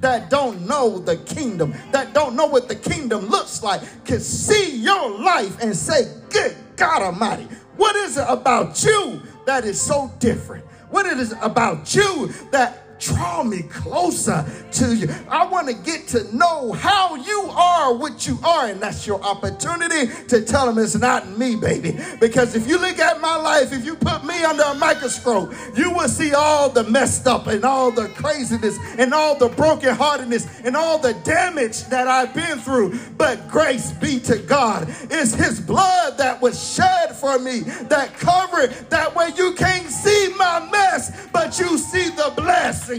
that 0.00 0.30
don't 0.30 0.66
know 0.66 0.98
the 0.98 1.16
kingdom, 1.16 1.74
that 1.90 2.14
don't 2.14 2.36
know 2.36 2.46
what 2.46 2.68
the 2.68 2.76
kingdom 2.76 3.26
looks 3.26 3.64
like, 3.64 3.82
can 4.04 4.20
see 4.20 4.76
your 4.76 5.10
life 5.18 5.60
and 5.60 5.74
say, 5.74 6.04
good 6.30 6.56
God 6.76 7.02
Almighty, 7.02 7.48
what 7.76 7.96
is 7.96 8.16
it 8.16 8.26
about 8.28 8.82
you 8.84 9.22
that 9.46 9.64
is 9.64 9.80
so 9.80 10.12
different? 10.18 10.64
What 10.90 11.06
it 11.06 11.18
is 11.18 11.34
about 11.42 11.94
you 11.94 12.28
that 12.52 12.83
draw 13.04 13.42
me 13.42 13.62
closer 13.62 14.44
to 14.72 14.94
you. 14.94 15.08
I 15.28 15.46
want 15.46 15.68
to 15.68 15.74
get 15.74 16.08
to 16.08 16.34
know 16.36 16.72
how 16.72 17.16
you 17.16 17.50
are 17.50 17.94
what 17.94 18.26
you 18.26 18.38
are, 18.44 18.66
and 18.66 18.80
that's 18.80 19.06
your 19.06 19.22
opportunity 19.22 20.10
to 20.28 20.42
tell 20.42 20.66
them 20.66 20.82
it's 20.82 20.96
not 20.96 21.38
me, 21.38 21.56
baby. 21.56 21.98
Because 22.20 22.54
if 22.54 22.66
you 22.68 22.78
look 22.78 22.98
at 22.98 23.20
my 23.20 23.36
life, 23.36 23.72
if 23.72 23.84
you 23.84 23.94
put 23.94 24.24
me 24.24 24.42
under 24.44 24.62
a 24.62 24.74
microscope, 24.74 25.52
you 25.76 25.90
will 25.92 26.08
see 26.08 26.32
all 26.34 26.68
the 26.70 26.84
messed 26.84 27.26
up 27.26 27.46
and 27.46 27.64
all 27.64 27.90
the 27.90 28.08
craziness 28.08 28.78
and 28.98 29.12
all 29.12 29.36
the 29.36 29.48
brokenheartedness 29.48 30.64
and 30.64 30.76
all 30.76 30.98
the 30.98 31.14
damage 31.24 31.84
that 31.84 32.08
I've 32.08 32.34
been 32.34 32.58
through. 32.58 32.98
But 33.16 33.48
grace 33.48 33.92
be 33.92 34.20
to 34.20 34.38
God. 34.38 34.88
It's 35.10 35.34
His 35.34 35.60
blood 35.60 36.18
that 36.18 36.40
was 36.40 36.74
shed 36.74 37.14
for 37.16 37.38
me 37.38 37.60
that 37.88 38.14
covered. 38.14 38.70
That 38.90 39.14
way 39.14 39.30
you 39.36 39.52
can't 39.54 39.88
see 39.88 40.34
my 40.38 40.68
mess, 40.70 41.28
but 41.32 41.58
you 41.58 41.78
see 41.78 42.10
the 42.10 42.32
blessing. 42.36 42.93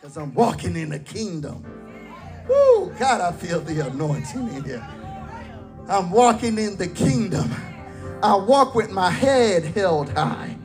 Because 0.00 0.16
I'm 0.16 0.34
walking 0.34 0.76
in 0.76 0.90
the 0.90 0.98
kingdom. 0.98 1.64
Woo, 2.48 2.92
God, 2.98 3.20
I 3.20 3.32
feel 3.32 3.60
the 3.60 3.86
anointing 3.86 4.48
in 4.54 4.64
here. 4.64 4.86
I'm 5.88 6.10
walking 6.10 6.58
in 6.58 6.76
the 6.76 6.88
kingdom. 6.88 7.50
I 8.22 8.36
walk 8.36 8.74
with 8.74 8.90
my 8.90 9.10
head 9.10 9.64
held 9.64 10.10
high. 10.10 10.56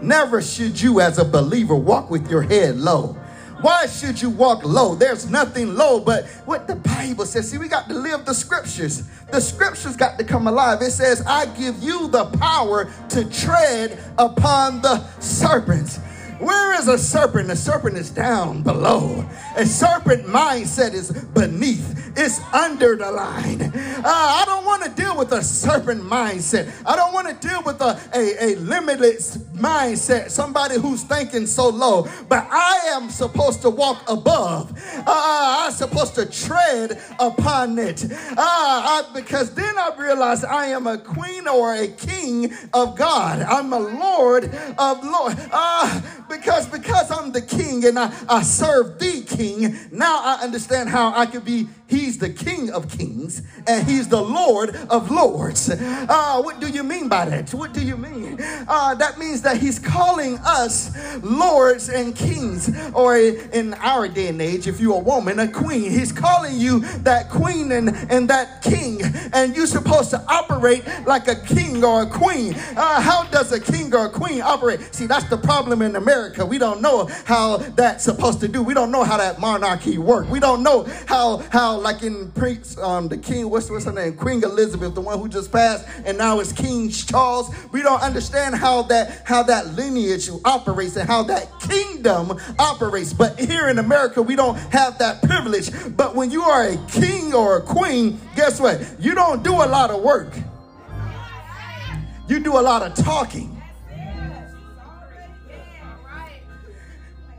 Never 0.00 0.42
should 0.42 0.80
you, 0.80 1.00
as 1.00 1.18
a 1.18 1.24
believer, 1.24 1.74
walk 1.74 2.10
with 2.10 2.30
your 2.30 2.42
head 2.42 2.76
low. 2.76 3.16
Why 3.60 3.86
should 3.86 4.20
you 4.20 4.30
walk 4.30 4.64
low? 4.64 4.94
There's 4.94 5.30
nothing 5.30 5.74
low 5.74 5.98
but 6.00 6.26
what 6.44 6.66
the 6.66 6.76
Bible 6.76 7.24
says. 7.24 7.50
See, 7.50 7.58
we 7.58 7.68
got 7.68 7.88
to 7.88 7.94
live 7.94 8.24
the 8.26 8.34
scriptures. 8.34 9.04
The 9.32 9.40
scriptures 9.40 9.96
got 9.96 10.18
to 10.18 10.24
come 10.24 10.46
alive. 10.46 10.82
It 10.82 10.90
says, 10.90 11.22
I 11.26 11.46
give 11.46 11.82
you 11.82 12.08
the 12.08 12.26
power 12.26 12.90
to 13.10 13.24
tread 13.30 13.98
upon 14.18 14.82
the 14.82 15.06
serpents. 15.20 15.98
Where 16.38 16.78
is 16.78 16.88
a 16.88 16.98
serpent? 16.98 17.50
A 17.50 17.56
serpent 17.56 17.96
is 17.96 18.10
down 18.10 18.62
below. 18.62 19.24
A 19.56 19.64
serpent 19.64 20.26
mindset 20.26 20.92
is 20.92 21.10
beneath, 21.10 22.12
it's 22.16 22.40
under 22.52 22.96
the 22.96 23.10
line. 23.10 23.62
Uh, 23.62 24.02
I 24.04 24.44
don't 24.46 24.64
want 24.64 24.82
to 24.84 24.90
deal 24.90 25.16
with 25.16 25.32
a 25.32 25.42
serpent 25.42 26.02
mindset. 26.02 26.70
I 26.84 26.94
don't 26.96 27.12
want 27.14 27.28
to 27.28 27.48
deal 27.48 27.62
with 27.62 27.80
a, 27.80 27.98
a, 28.14 28.52
a 28.52 28.56
limitless 28.56 29.38
mindset, 29.54 30.30
somebody 30.30 30.78
who's 30.78 31.02
thinking 31.02 31.46
so 31.46 31.68
low. 31.68 32.06
But 32.28 32.46
I 32.50 32.90
am 32.92 33.08
supposed 33.08 33.62
to 33.62 33.70
walk 33.70 34.02
above. 34.08 34.72
Uh, 34.98 35.04
I'm 35.06 35.72
supposed 35.72 36.14
to 36.16 36.26
tread 36.26 37.00
upon 37.18 37.78
it. 37.78 38.04
Uh, 38.04 38.34
I, 38.38 39.04
because 39.14 39.54
then 39.54 39.78
I 39.78 39.94
realize 39.98 40.44
I 40.44 40.66
am 40.66 40.86
a 40.86 40.98
queen 40.98 41.48
or 41.48 41.74
a 41.74 41.88
king 41.88 42.52
of 42.74 42.96
God. 42.96 43.40
I'm 43.40 43.72
a 43.72 43.78
Lord 43.78 44.44
of 44.78 45.04
Lord. 45.04 45.36
Uh, 45.50 46.00
because 46.28 46.68
because 46.68 47.10
I'm 47.10 47.32
the 47.32 47.42
king 47.42 47.84
and 47.84 47.98
I, 47.98 48.12
I 48.28 48.42
serve 48.42 48.98
the 48.98 49.22
king, 49.22 49.76
now 49.92 50.20
I 50.22 50.40
understand 50.42 50.88
how 50.88 51.12
I 51.14 51.26
could 51.26 51.44
be 51.44 51.68
He's 51.88 52.18
the 52.18 52.30
King 52.30 52.70
of 52.70 52.88
Kings 52.88 53.42
and 53.66 53.86
He's 53.86 54.08
the 54.08 54.20
Lord 54.20 54.74
of 54.90 55.10
Lords. 55.10 55.70
Uh, 55.70 56.42
what 56.42 56.60
do 56.60 56.68
you 56.68 56.82
mean 56.82 57.08
by 57.08 57.26
that? 57.26 57.52
What 57.54 57.72
do 57.72 57.80
you 57.82 57.96
mean? 57.96 58.38
Uh, 58.40 58.94
that 58.94 59.18
means 59.18 59.42
that 59.42 59.58
He's 59.58 59.78
calling 59.78 60.38
us 60.38 60.90
lords 61.22 61.88
and 61.88 62.14
kings, 62.14 62.70
or 62.92 63.16
in 63.16 63.74
our 63.74 64.08
day 64.08 64.28
and 64.28 64.42
age, 64.42 64.66
if 64.66 64.80
you're 64.80 64.96
a 64.96 65.00
woman, 65.00 65.38
a 65.38 65.48
queen. 65.48 65.90
He's 65.90 66.12
calling 66.12 66.56
you 66.56 66.80
that 66.98 67.30
queen 67.30 67.72
and, 67.72 67.90
and 68.10 68.28
that 68.28 68.62
king, 68.62 69.00
and 69.32 69.54
you're 69.54 69.66
supposed 69.66 70.10
to 70.10 70.22
operate 70.28 70.84
like 71.06 71.28
a 71.28 71.36
king 71.36 71.84
or 71.84 72.02
a 72.02 72.06
queen. 72.06 72.54
Uh, 72.76 73.00
how 73.00 73.24
does 73.24 73.52
a 73.52 73.60
king 73.60 73.94
or 73.94 74.06
a 74.06 74.10
queen 74.10 74.40
operate? 74.40 74.94
See, 74.94 75.06
that's 75.06 75.28
the 75.28 75.38
problem 75.38 75.82
in 75.82 75.96
America. 75.96 76.44
We 76.44 76.58
don't 76.58 76.80
know 76.80 77.08
how 77.24 77.58
that's 77.58 78.04
supposed 78.04 78.40
to 78.40 78.48
do. 78.48 78.62
We 78.62 78.74
don't 78.74 78.90
know 78.90 79.04
how 79.04 79.16
that 79.16 79.40
monarchy 79.40 79.98
works. 79.98 80.28
We 80.28 80.40
don't 80.40 80.62
know 80.62 80.84
how 81.06 81.38
how 81.50 81.75
like 81.82 82.02
in 82.02 82.30
Prince, 82.32 82.78
um, 82.78 83.08
the 83.08 83.16
King, 83.16 83.50
what's, 83.50 83.70
what's 83.70 83.84
her 83.84 83.92
name? 83.92 84.16
Queen 84.16 84.42
Elizabeth, 84.42 84.94
the 84.94 85.00
one 85.00 85.18
who 85.18 85.28
just 85.28 85.50
passed, 85.50 85.86
and 86.04 86.18
now 86.18 86.40
it's 86.40 86.52
King 86.52 86.90
Charles. 86.90 87.54
We 87.72 87.82
don't 87.82 88.02
understand 88.02 88.54
how 88.54 88.82
that 88.82 89.22
how 89.24 89.42
that 89.44 89.74
lineage 89.74 90.28
operates 90.44 90.96
and 90.96 91.08
how 91.08 91.22
that 91.24 91.48
kingdom 91.60 92.38
operates. 92.58 93.12
But 93.12 93.38
here 93.38 93.68
in 93.68 93.78
America, 93.78 94.22
we 94.22 94.36
don't 94.36 94.56
have 94.72 94.98
that 94.98 95.22
privilege. 95.22 95.70
But 95.96 96.14
when 96.14 96.30
you 96.30 96.42
are 96.42 96.64
a 96.64 96.76
king 96.88 97.34
or 97.34 97.58
a 97.58 97.62
queen, 97.62 98.20
guess 98.34 98.60
what? 98.60 98.84
You 98.98 99.14
don't 99.14 99.42
do 99.42 99.52
a 99.52 99.68
lot 99.68 99.90
of 99.90 100.02
work. 100.02 100.32
You 102.28 102.40
do 102.40 102.58
a 102.58 102.62
lot 102.62 102.82
of 102.82 102.94
talking. 102.94 103.52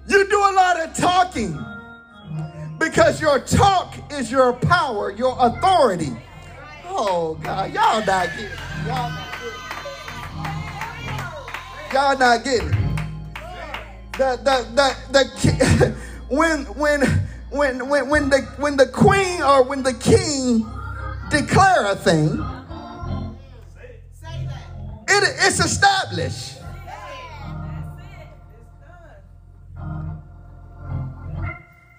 You 0.07 0.29
do 0.29 0.39
a 0.39 0.53
lot 0.53 0.79
of 0.79 0.95
talking 0.95 1.76
because 2.79 3.19
your 3.21 3.39
talk 3.39 3.95
is 4.11 4.31
your 4.31 4.53
power, 4.53 5.11
your 5.11 5.35
authority. 5.39 6.15
Oh 6.85 7.37
God, 7.43 7.73
y'all 7.73 8.05
not 8.05 8.29
getting 8.29 8.45
it. 8.45 8.59
Y'all 8.85 9.09
not 9.09 9.23
getting 9.33 9.59
it. 11.83 11.93
Y'all 11.93 12.17
not 12.17 12.43
getting 12.43 12.69
it. 12.69 12.87
The, 14.17 14.39
the, 14.43 14.95
the, 15.11 15.23
the, 15.43 15.95
when, 16.35 16.65
when, 16.65 17.01
when, 17.51 17.87
when, 17.87 18.09
when, 18.09 18.29
the, 18.29 18.41
when 18.57 18.77
the 18.77 18.87
queen 18.87 19.41
or 19.43 19.63
when 19.63 19.83
the 19.83 19.93
king 19.93 20.65
declare 21.29 21.91
a 21.91 21.95
thing, 21.95 22.43
it, 25.07 25.35
it's 25.45 25.59
established. 25.59 26.56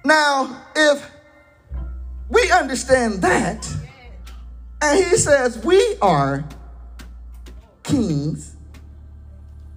Now, 0.09 0.57
if 0.75 1.07
we 2.31 2.51
understand 2.51 3.21
that, 3.21 3.71
and 4.81 5.05
he 5.05 5.19
says 5.19 5.63
we 5.63 5.99
are 6.01 6.49
kings, 7.83 8.57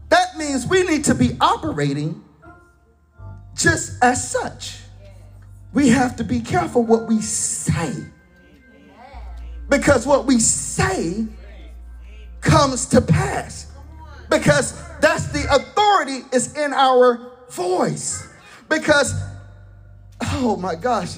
that 0.07 0.37
means 0.37 0.65
we 0.65 0.83
need 0.83 1.03
to 1.03 1.15
be 1.15 1.35
operating 1.41 2.23
just 3.57 4.01
as 4.01 4.31
such. 4.31 4.77
We 5.73 5.89
have 5.89 6.15
to 6.15 6.23
be 6.23 6.39
careful 6.39 6.85
what 6.85 7.09
we 7.09 7.21
say. 7.21 7.91
Because 9.67 10.07
what 10.07 10.25
we 10.27 10.39
say 10.39 11.25
comes 12.39 12.85
to 12.85 13.01
pass. 13.01 13.69
Because 14.29 14.81
that's 15.01 15.27
the 15.33 15.45
authority 15.53 16.21
is 16.31 16.55
in 16.55 16.71
our 16.71 17.33
voice. 17.49 18.25
Because, 18.69 19.13
oh 20.33 20.57
my 20.57 20.75
gosh, 20.75 21.17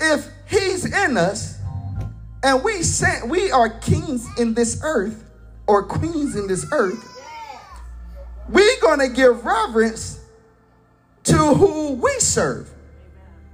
if 0.00 0.28
he's 0.48 0.84
in 0.84 1.16
us 1.16 1.58
and 2.42 2.62
we 2.62 2.82
say 2.82 3.20
we 3.26 3.50
are 3.50 3.68
kings 3.80 4.26
in 4.38 4.54
this 4.54 4.80
earth 4.82 5.24
or 5.66 5.82
queens 5.84 6.36
in 6.36 6.46
this 6.46 6.66
earth, 6.72 7.08
we're 8.48 8.80
gonna 8.80 9.08
give 9.08 9.44
reverence 9.44 10.20
to 11.24 11.36
who 11.36 11.92
we 11.92 12.12
serve, 12.18 12.70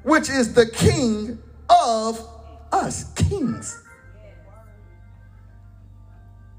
which 0.02 0.28
is 0.28 0.54
the 0.54 0.66
king 0.66 1.38
of 1.68 2.26
us, 2.72 3.12
kings. 3.14 3.82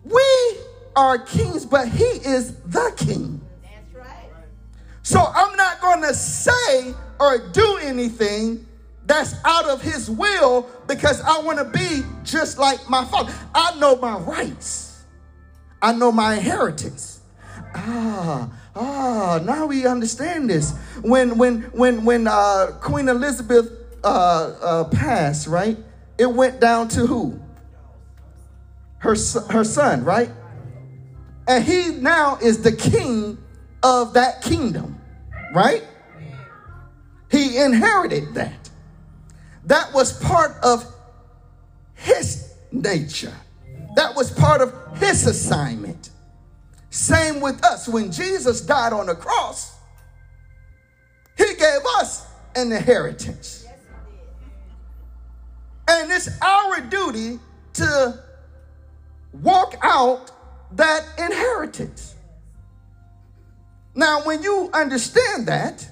We 0.04 0.58
are 0.96 1.18
kings, 1.18 1.66
but 1.66 1.88
he 1.88 2.04
is 2.04 2.56
the 2.66 2.94
king. 2.98 3.42
That's 3.62 3.94
right. 3.94 4.30
So 5.04 5.20
I'm 5.20 5.56
not 5.56 5.82
going 5.82 6.02
to 6.04 6.14
say 6.14 6.94
or 7.20 7.38
do 7.38 7.80
anything 7.82 8.66
that's 9.06 9.34
out 9.44 9.66
of 9.66 9.82
his 9.82 10.10
will 10.10 10.70
because 10.88 11.22
I 11.22 11.40
want 11.40 11.58
to 11.58 11.66
be 11.66 12.04
just 12.24 12.58
like 12.58 12.90
my 12.90 13.04
father. 13.06 13.34
I 13.54 13.76
know 13.80 13.96
my 13.96 14.18
rights. 14.20 15.04
I 15.82 15.94
know 15.94 16.12
my 16.12 16.36
inheritance. 16.36 17.22
Ah, 17.76 18.50
ah, 18.76 19.40
now 19.44 19.66
we 19.66 19.86
understand 19.86 20.50
this. 20.50 20.74
When 21.02 21.38
when 21.38 21.62
when 21.74 22.06
when 22.06 22.28
uh, 22.28 22.78
Queen 22.82 23.08
Elizabeth 23.08 23.72
uh, 24.04 24.08
uh, 24.62 24.84
passed, 24.86 25.48
right? 25.48 25.78
It 26.18 26.28
went 26.28 26.60
down 26.60 26.90
to 26.90 27.06
who? 27.06 27.40
her, 29.00 29.16
her 29.50 29.64
son, 29.64 30.04
right? 30.04 30.30
And 31.48 31.64
he 31.64 31.90
now 31.90 32.38
is 32.42 32.62
the 32.62 32.72
king 32.72 33.38
of 33.82 34.14
that 34.14 34.42
kingdom, 34.42 35.02
right? 35.54 35.84
He 37.40 37.58
inherited 37.58 38.34
that. 38.34 38.70
That 39.64 39.94
was 39.94 40.12
part 40.12 40.58
of 40.62 40.86
his 41.96 42.54
nature. 42.74 43.34
That 43.96 44.14
was 44.14 44.30
part 44.30 44.60
of 44.60 44.74
his 44.98 45.26
assignment. 45.26 46.10
Same 46.90 47.40
with 47.40 47.64
us. 47.64 47.88
When 47.88 48.12
Jesus 48.12 48.60
died 48.60 48.92
on 48.92 49.06
the 49.06 49.16
cross, 49.16 49.74
he 51.38 51.46
gave 51.56 51.80
us 51.98 52.28
an 52.58 52.74
inheritance. 52.74 53.66
And 55.88 56.12
it's 56.12 56.30
our 56.42 56.82
duty 56.82 57.40
to 57.76 58.22
walk 59.32 59.76
out 59.82 60.30
that 60.74 61.06
inheritance. 61.18 62.16
Now, 63.96 64.24
when 64.26 64.44
you 64.44 64.70
understand 64.74 65.48
that, 65.48 65.89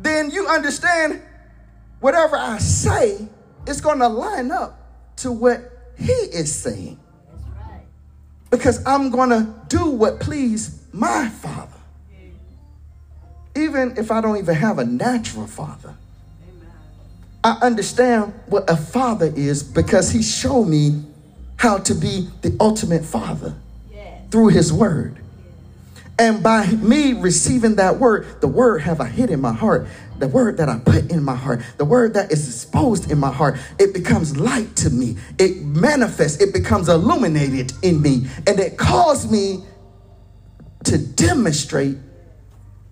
then 0.00 0.30
you 0.30 0.46
understand 0.46 1.22
whatever 2.00 2.36
I 2.36 2.58
say 2.58 3.28
is 3.66 3.80
going 3.80 3.98
to 3.98 4.08
line 4.08 4.50
up 4.50 5.16
to 5.16 5.32
what 5.32 5.60
he 5.98 6.12
is 6.12 6.54
saying. 6.54 6.98
Because 8.50 8.84
I'm 8.86 9.10
going 9.10 9.30
to 9.30 9.54
do 9.68 9.90
what 9.90 10.20
please 10.20 10.86
my 10.92 11.28
father. 11.28 11.72
Even 13.56 13.94
if 13.96 14.10
I 14.10 14.20
don't 14.20 14.36
even 14.36 14.54
have 14.54 14.78
a 14.78 14.84
natural 14.84 15.46
father. 15.46 15.94
I 17.42 17.58
understand 17.62 18.34
what 18.46 18.68
a 18.68 18.76
father 18.76 19.32
is 19.34 19.62
because 19.62 20.10
he 20.10 20.22
showed 20.22 20.64
me 20.64 21.04
how 21.56 21.78
to 21.78 21.94
be 21.94 22.28
the 22.42 22.56
ultimate 22.60 23.04
father 23.04 23.54
through 24.30 24.48
his 24.48 24.72
word. 24.72 25.18
And 26.18 26.42
by 26.42 26.66
me 26.66 27.12
receiving 27.12 27.76
that 27.76 27.98
word, 27.98 28.40
the 28.40 28.48
word 28.48 28.78
have 28.80 29.00
I 29.00 29.08
hid 29.08 29.30
in 29.30 29.40
my 29.40 29.52
heart, 29.52 29.86
the 30.18 30.28
word 30.28 30.56
that 30.56 30.68
I 30.68 30.78
put 30.78 31.10
in 31.10 31.22
my 31.22 31.34
heart, 31.34 31.62
the 31.76 31.84
word 31.84 32.14
that 32.14 32.32
is 32.32 32.48
exposed 32.48 33.10
in 33.10 33.18
my 33.18 33.30
heart, 33.30 33.58
it 33.78 33.92
becomes 33.92 34.38
light 34.38 34.74
to 34.76 34.90
me. 34.90 35.16
It 35.38 35.62
manifests, 35.62 36.40
it 36.40 36.54
becomes 36.54 36.88
illuminated 36.88 37.74
in 37.82 38.00
me, 38.00 38.28
and 38.46 38.58
it 38.58 38.78
calls 38.78 39.30
me 39.30 39.62
to 40.84 40.96
demonstrate 40.96 41.98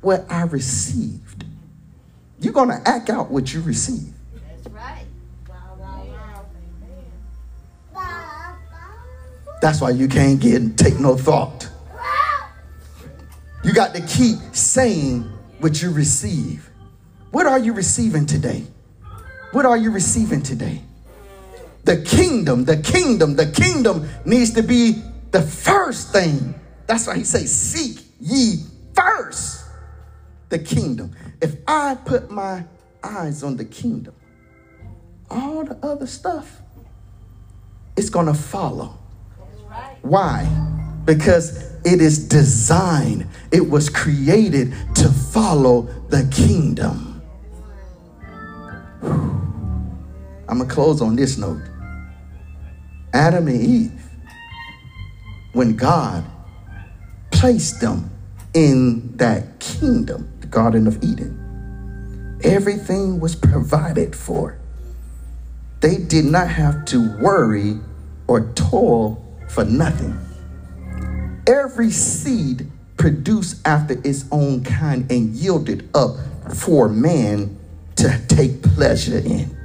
what 0.02 0.26
I 0.28 0.42
received. 0.42 1.44
You're 2.40 2.52
going 2.52 2.68
to 2.68 2.86
act 2.86 3.08
out 3.08 3.30
what 3.30 3.54
you 3.54 3.62
receive. 3.62 4.12
That's 4.34 4.68
right. 4.68 5.06
That's 9.62 9.80
why 9.80 9.90
you 9.90 10.08
can't 10.08 10.38
get 10.38 10.60
and 10.60 10.78
take 10.78 11.00
no 11.00 11.16
thought. 11.16 11.70
You 13.64 13.72
got 13.72 13.94
to 13.94 14.02
keep 14.02 14.38
saying 14.52 15.22
what 15.58 15.80
you 15.80 15.90
receive. 15.90 16.68
What 17.30 17.46
are 17.46 17.58
you 17.58 17.72
receiving 17.72 18.26
today? 18.26 18.64
What 19.52 19.64
are 19.64 19.76
you 19.76 19.90
receiving 19.90 20.42
today? 20.42 20.82
The 21.84 22.02
kingdom, 22.02 22.64
the 22.64 22.76
kingdom, 22.76 23.36
the 23.36 23.46
kingdom 23.46 24.08
needs 24.24 24.52
to 24.54 24.62
be 24.62 25.02
the 25.30 25.40
first 25.40 26.12
thing. 26.12 26.54
That's 26.86 27.06
why 27.06 27.16
he 27.16 27.24
says, 27.24 27.52
Seek 27.52 28.04
ye 28.20 28.64
first 28.94 29.64
the 30.50 30.58
kingdom. 30.58 31.12
If 31.40 31.56
I 31.66 31.94
put 31.94 32.30
my 32.30 32.64
eyes 33.02 33.42
on 33.42 33.56
the 33.56 33.64
kingdom, 33.64 34.14
all 35.30 35.64
the 35.64 35.76
other 35.82 36.06
stuff 36.06 36.60
is 37.96 38.10
going 38.10 38.26
to 38.26 38.34
follow. 38.34 38.98
Why? 40.02 40.44
Because 41.04 41.74
it 41.84 42.00
is 42.00 42.28
designed, 42.28 43.28
it 43.52 43.68
was 43.68 43.90
created 43.90 44.74
to 44.96 45.08
follow 45.08 45.82
the 46.08 46.28
kingdom. 46.32 47.22
I'm 50.48 50.58
going 50.58 50.68
to 50.68 50.74
close 50.74 51.02
on 51.02 51.16
this 51.16 51.36
note. 51.36 51.62
Adam 53.12 53.48
and 53.48 53.60
Eve, 53.60 54.02
when 55.52 55.76
God 55.76 56.24
placed 57.30 57.80
them 57.80 58.10
in 58.54 59.16
that 59.16 59.60
kingdom, 59.60 60.32
the 60.40 60.46
Garden 60.46 60.86
of 60.86 61.02
Eden, 61.02 62.38
everything 62.42 63.20
was 63.20 63.34
provided 63.34 64.16
for. 64.16 64.58
They 65.80 65.98
did 65.98 66.24
not 66.24 66.48
have 66.48 66.84
to 66.86 67.18
worry 67.18 67.78
or 68.26 68.52
toil 68.54 69.22
for 69.48 69.64
nothing. 69.64 70.18
Every 71.46 71.90
seed 71.90 72.70
produced 72.96 73.66
after 73.66 74.00
its 74.04 74.24
own 74.30 74.64
kind 74.64 75.10
and 75.10 75.34
yielded 75.34 75.88
up 75.94 76.16
for 76.54 76.88
man 76.88 77.58
to 77.96 78.20
take 78.28 78.62
pleasure 78.62 79.18
in. 79.18 79.56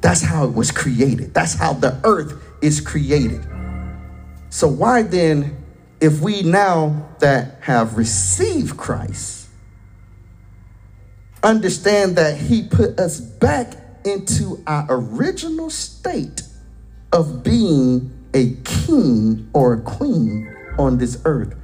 That's 0.00 0.22
how 0.22 0.46
it 0.46 0.54
was 0.54 0.70
created. 0.70 1.34
That's 1.34 1.54
how 1.54 1.74
the 1.74 2.00
earth 2.04 2.32
is 2.62 2.80
created. 2.80 3.46
So, 4.50 4.68
why 4.68 5.02
then, 5.02 5.64
if 6.00 6.20
we 6.20 6.42
now 6.42 7.08
that 7.18 7.58
have 7.62 7.98
received 7.98 8.76
Christ, 8.76 9.48
understand 11.42 12.16
that 12.16 12.38
He 12.38 12.62
put 12.62 12.98
us 12.98 13.20
back 13.20 13.74
into 14.04 14.62
our 14.66 14.86
original 14.88 15.68
state 15.68 16.42
of 17.12 17.42
being 17.42 18.15
a 18.36 18.54
king 18.64 19.48
or 19.54 19.72
a 19.72 19.80
queen 19.80 20.54
on 20.78 20.98
this 20.98 21.22
earth, 21.24 21.54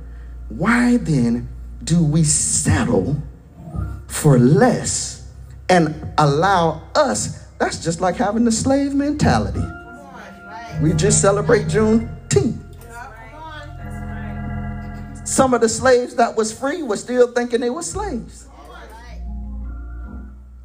why 0.48 0.96
then 0.96 1.46
do 1.84 2.02
we 2.02 2.24
settle 2.24 3.22
for 4.06 4.38
less 4.38 5.28
and 5.68 5.94
allow 6.16 6.82
us? 6.94 7.44
That's 7.58 7.84
just 7.84 8.00
like 8.00 8.16
having 8.16 8.44
the 8.44 8.52
slave 8.52 8.94
mentality. 8.94 9.62
We 10.80 10.94
just 10.94 11.20
celebrate 11.20 11.66
Juneteenth. 11.66 12.58
Some 15.28 15.52
of 15.52 15.60
the 15.60 15.68
slaves 15.68 16.14
that 16.14 16.34
was 16.36 16.58
free 16.58 16.82
were 16.82 16.96
still 16.96 17.32
thinking 17.32 17.60
they 17.60 17.70
were 17.70 17.82
slaves. 17.82 18.48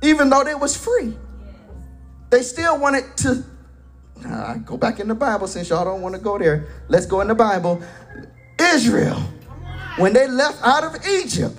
Even 0.01 0.29
though 0.29 0.45
they 0.45 0.55
was 0.55 0.77
free. 0.77 1.17
They 2.29 2.43
still 2.43 2.79
wanted 2.79 3.17
to 3.17 3.43
Uh, 4.25 4.55
go 4.57 4.77
back 4.77 4.99
in 4.99 5.07
the 5.07 5.15
Bible 5.15 5.47
since 5.47 5.69
y'all 5.69 5.85
don't 5.85 6.01
want 6.01 6.15
to 6.15 6.21
go 6.21 6.37
there. 6.37 6.67
Let's 6.87 7.05
go 7.05 7.21
in 7.21 7.27
the 7.27 7.35
Bible. 7.35 7.81
Israel, 8.59 9.21
when 9.97 10.13
they 10.13 10.27
left 10.27 10.61
out 10.63 10.83
of 10.83 11.05
Egypt, 11.07 11.57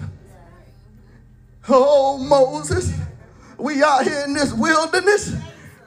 oh, 1.68 2.18
Moses, 2.18 2.92
we 3.58 3.82
out 3.82 4.04
here 4.04 4.24
in 4.26 4.34
this 4.34 4.52
wilderness 4.52 5.34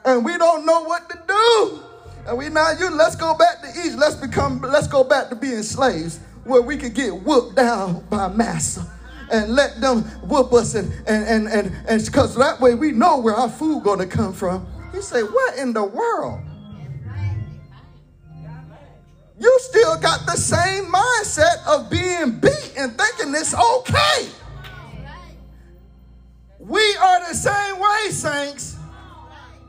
and 0.04 0.24
we 0.24 0.36
don't 0.38 0.66
know 0.66 0.82
what 0.82 1.08
to 1.10 1.22
do. 1.26 1.82
And 2.26 2.38
we 2.38 2.48
now 2.48 2.70
you 2.78 2.90
let's 2.90 3.16
go 3.16 3.36
back 3.36 3.62
to 3.62 3.68
Egypt. 3.80 3.98
Let's 3.98 4.14
become 4.14 4.60
let's 4.60 4.86
go 4.86 5.02
back 5.02 5.28
to 5.30 5.36
being 5.36 5.62
slaves 5.62 6.20
where 6.44 6.62
we 6.62 6.76
could 6.76 6.94
get 6.94 7.14
whooped 7.14 7.56
down 7.56 8.04
by 8.08 8.28
massa 8.28 8.86
and 9.30 9.54
let 9.54 9.80
them 9.80 10.02
whoop 10.28 10.52
us 10.52 10.74
and 10.74 10.92
and 11.06 11.26
and 11.26 11.48
and 11.48 11.72
and 11.88 12.04
because 12.04 12.36
that 12.36 12.60
way 12.60 12.74
we 12.74 12.92
know 12.92 13.18
where 13.18 13.34
our 13.34 13.48
food 13.48 13.82
gonna 13.82 14.06
come 14.06 14.32
from. 14.32 14.66
You 14.94 15.02
say, 15.02 15.22
what 15.22 15.58
in 15.58 15.72
the 15.72 15.84
world? 15.84 16.40
You 19.42 19.58
still 19.58 19.98
got 19.98 20.24
the 20.24 20.36
same 20.36 20.84
mindset 20.84 21.66
of 21.66 21.90
being 21.90 22.38
beat 22.38 22.74
and 22.78 22.96
thinking 22.96 23.34
it's 23.34 23.52
okay. 23.52 24.28
We 26.60 26.96
are 26.96 27.28
the 27.28 27.34
same 27.34 27.80
way, 27.80 28.10
saints. 28.10 28.76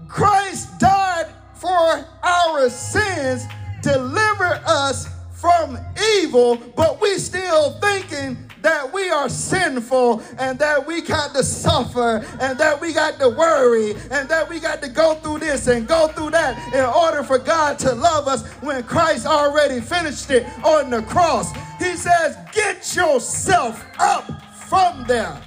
Christ 0.07 0.77
died 0.77 1.25
for 1.55 2.05
our 2.23 2.69
sins, 2.69 3.45
deliver 3.81 4.61
us 4.67 5.09
from 5.31 5.79
evil, 6.19 6.57
but 6.75 7.01
we 7.01 7.17
still 7.17 7.71
thinking 7.79 8.42
that 8.63 8.91
we 8.91 9.09
are 9.09 9.29
sinful 9.29 10.23
and 10.37 10.57
that 10.57 10.87
we 10.87 11.01
got 11.01 11.35
to 11.35 11.43
suffer 11.43 12.25
and 12.39 12.57
that 12.57 12.79
we 12.79 12.93
got 12.93 13.19
to 13.19 13.29
worry 13.29 13.91
and 14.09 14.27
that 14.29 14.49
we 14.49 14.59
got 14.59 14.81
to 14.81 14.89
go 14.89 15.15
through 15.15 15.39
this 15.39 15.67
and 15.67 15.87
go 15.87 16.07
through 16.07 16.31
that 16.31 16.57
in 16.73 16.83
order 16.83 17.23
for 17.23 17.37
God 17.37 17.77
to 17.79 17.93
love 17.93 18.27
us 18.27 18.47
when 18.61 18.81
Christ 18.83 19.25
already 19.25 19.81
finished 19.81 20.31
it 20.31 20.45
on 20.63 20.89
the 20.89 21.01
cross. 21.03 21.51
He 21.77 21.95
says, 21.95 22.37
Get 22.53 22.95
yourself 22.95 23.85
up 23.99 24.41
from 24.53 25.05
there. 25.07 25.39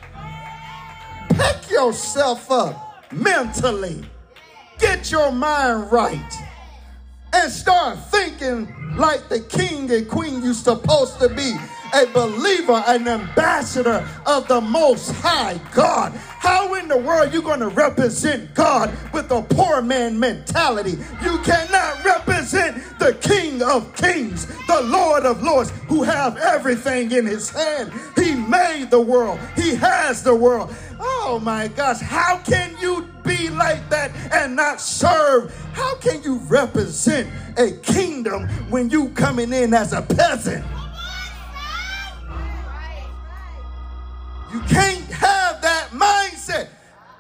Pick 1.31 1.71
yourself 1.71 2.51
up 2.51 3.13
mentally. 3.13 4.05
Get 4.79 5.11
your 5.11 5.33
mind 5.33 5.91
right 5.91 6.33
and 7.33 7.51
start 7.51 7.99
thinking 8.11 8.69
like 8.97 9.29
the 9.29 9.41
king 9.41 9.91
and 9.91 10.09
queen 10.09 10.43
you're 10.43 10.55
supposed 10.55 11.19
to 11.19 11.29
be 11.29 11.57
a 11.95 12.07
believer, 12.07 12.83
an 12.87 13.07
ambassador 13.09 14.09
of 14.27 14.49
the 14.49 14.61
Most 14.61 15.11
High 15.13 15.61
God. 15.75 16.13
How 16.13 16.75
in 16.75 16.89
the 16.89 16.97
world 16.97 17.29
are 17.29 17.33
you 17.33 17.43
going 17.43 17.61
to 17.61 17.69
represent 17.69 18.55
God 18.55 18.97
with 19.13 19.31
a 19.31 19.43
poor 19.43 19.83
man 19.83 20.19
mentality? 20.19 20.99
You 21.23 21.39
cannot 21.39 22.05
represent 22.05 22.83
the 22.99 23.15
King 23.15 23.63
of 23.63 23.95
Kings, 23.97 24.47
the 24.67 24.83
Lord 24.83 25.25
of 25.25 25.43
Lords, 25.43 25.71
who 25.89 26.03
have 26.03 26.37
everything 26.37 27.11
in 27.11 27.27
his 27.27 27.51
hand. 27.51 27.93
He 28.15 28.35
made 28.35 28.91
the 28.91 29.01
world. 29.01 29.41
He 29.57 29.75
has 29.75 30.23
the 30.23 30.35
world. 30.35 30.75
Oh 30.99 31.41
my 31.43 31.69
gosh, 31.69 32.01
how 32.01 32.39
can 32.39 32.77
you 32.81 33.09
be 33.25 33.49
like 33.51 33.89
that 33.91 34.13
and 34.33 34.57
not 34.57 34.81
serve? 34.81 35.55
How 35.73 35.97
can 35.97 36.23
you 36.23 36.37
represent 36.47 37.29
a 37.59 37.73
kingdom 37.73 38.49
when 38.71 38.89
you 38.91 39.09
coming 39.11 39.53
in 39.53 39.75
as 39.75 39.93
a 39.93 40.03
peasant? 40.03 40.65
You 44.57 44.63
can't 44.63 45.05
have 45.11 45.61
that 45.61 45.91
mindset. 45.91 46.69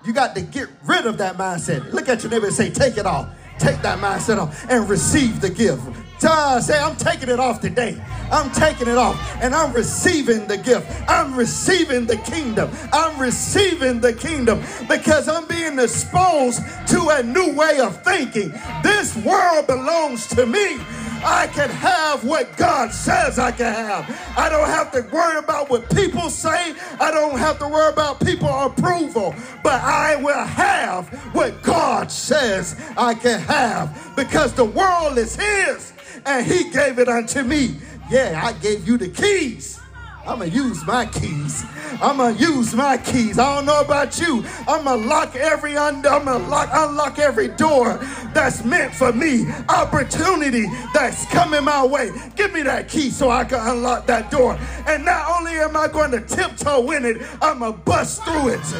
You 0.06 0.14
got 0.14 0.34
to 0.36 0.40
get 0.40 0.70
rid 0.86 1.04
of 1.04 1.18
that 1.18 1.36
mindset. 1.36 1.92
Look 1.92 2.08
at 2.08 2.22
your 2.22 2.30
neighbor 2.30 2.46
and 2.46 2.54
say, 2.54 2.70
take 2.70 2.96
it 2.96 3.04
off. 3.04 3.28
Take 3.58 3.82
that 3.82 3.98
mindset 3.98 4.38
off 4.38 4.64
and 4.70 4.88
receive 4.88 5.42
the 5.42 5.50
gift. 5.50 5.82
Say, 6.18 6.80
I'm 6.80 6.96
taking 6.96 7.28
it 7.28 7.38
off 7.38 7.60
today. 7.60 8.02
I'm 8.32 8.50
taking 8.52 8.88
it 8.88 8.96
off 8.96 9.20
and 9.42 9.54
I'm 9.54 9.74
receiving 9.74 10.46
the 10.46 10.56
gift. 10.56 10.90
I'm 11.10 11.36
receiving 11.36 12.06
the 12.06 12.16
kingdom. 12.16 12.70
I'm 12.90 13.20
receiving 13.20 14.00
the 14.00 14.14
kingdom 14.14 14.62
because 14.88 15.28
I'm 15.28 15.46
being 15.46 15.78
exposed 15.78 16.62
to 16.88 17.08
a 17.10 17.22
new 17.22 17.52
way 17.52 17.80
of 17.80 18.02
thinking. 18.02 18.48
This 18.82 19.14
world 19.16 19.66
belongs 19.66 20.26
to 20.28 20.46
me. 20.46 20.78
I 21.26 21.48
can 21.48 21.68
have 21.70 22.22
what 22.22 22.56
God 22.56 22.92
says 22.92 23.40
I 23.40 23.50
can 23.50 23.74
have. 23.74 24.08
I 24.38 24.48
don't 24.48 24.68
have 24.68 24.92
to 24.92 25.00
worry 25.12 25.38
about 25.38 25.68
what 25.68 25.90
people 25.90 26.30
say. 26.30 26.72
I 27.00 27.10
don't 27.10 27.36
have 27.36 27.58
to 27.58 27.68
worry 27.68 27.92
about 27.92 28.20
people 28.20 28.48
approval. 28.48 29.34
But 29.64 29.82
I 29.82 30.14
will 30.22 30.44
have 30.44 31.08
what 31.34 31.60
God 31.64 32.12
says 32.12 32.80
I 32.96 33.14
can 33.14 33.40
have 33.40 34.12
because 34.14 34.52
the 34.52 34.64
world 34.64 35.18
is 35.18 35.34
His 35.34 35.92
and 36.26 36.46
He 36.46 36.70
gave 36.70 37.00
it 37.00 37.08
unto 37.08 37.42
me. 37.42 37.74
Yeah, 38.08 38.40
I 38.44 38.52
gave 38.52 38.86
you 38.86 38.96
the 38.96 39.08
keys. 39.08 39.80
I'm 40.26 40.40
gonna 40.40 40.46
use 40.46 40.84
my 40.84 41.06
keys. 41.06 41.64
I'm 42.02 42.16
gonna 42.16 42.36
use 42.36 42.74
my 42.74 42.98
keys. 42.98 43.38
I 43.38 43.54
don't 43.54 43.66
know 43.66 43.80
about 43.80 44.20
you. 44.20 44.44
I'm 44.66 44.82
gonna 44.84 45.06
lock 45.06 45.36
every 45.36 45.76
under. 45.76 46.08
I'm 46.08 46.24
gonna 46.24 46.46
lock, 46.48 46.68
unlock 46.72 47.20
every 47.20 47.48
door 47.48 47.94
that's 48.34 48.64
meant 48.64 48.92
for 48.92 49.12
me. 49.12 49.46
Opportunity 49.68 50.66
that's 50.92 51.26
coming 51.26 51.62
my 51.64 51.86
way. 51.86 52.10
Give 52.34 52.52
me 52.52 52.62
that 52.62 52.88
key 52.88 53.10
so 53.10 53.30
I 53.30 53.44
can 53.44 53.60
unlock 53.60 54.06
that 54.06 54.30
door. 54.32 54.58
And 54.88 55.04
not 55.04 55.30
only 55.30 55.52
am 55.52 55.76
I 55.76 55.86
going 55.86 56.10
to 56.10 56.20
tiptoe 56.20 56.90
in 56.90 57.04
it, 57.04 57.22
I'm 57.40 57.60
gonna 57.60 57.72
bust 57.72 58.24
through 58.24 58.48
it 58.48 58.74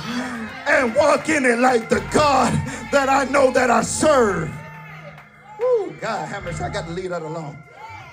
and 0.67 0.95
walk 0.97 1.29
in 1.29 1.45
it 1.45 1.61
like 1.61 1.89
the 1.89 2.01
God 2.13 2.53
that 2.91 3.09
I 3.09 3.25
know 3.31 3.53
that 3.53 3.71
I 3.71 3.83
serve. 3.83 4.51
Ooh, 5.63 5.95
God, 6.01 6.29
how 6.29 6.41
much 6.41 6.61
I 6.61 6.69
got 6.69 6.87
to 6.87 6.93
leave 6.93 7.11
that 7.11 7.23
alone. 7.23 7.57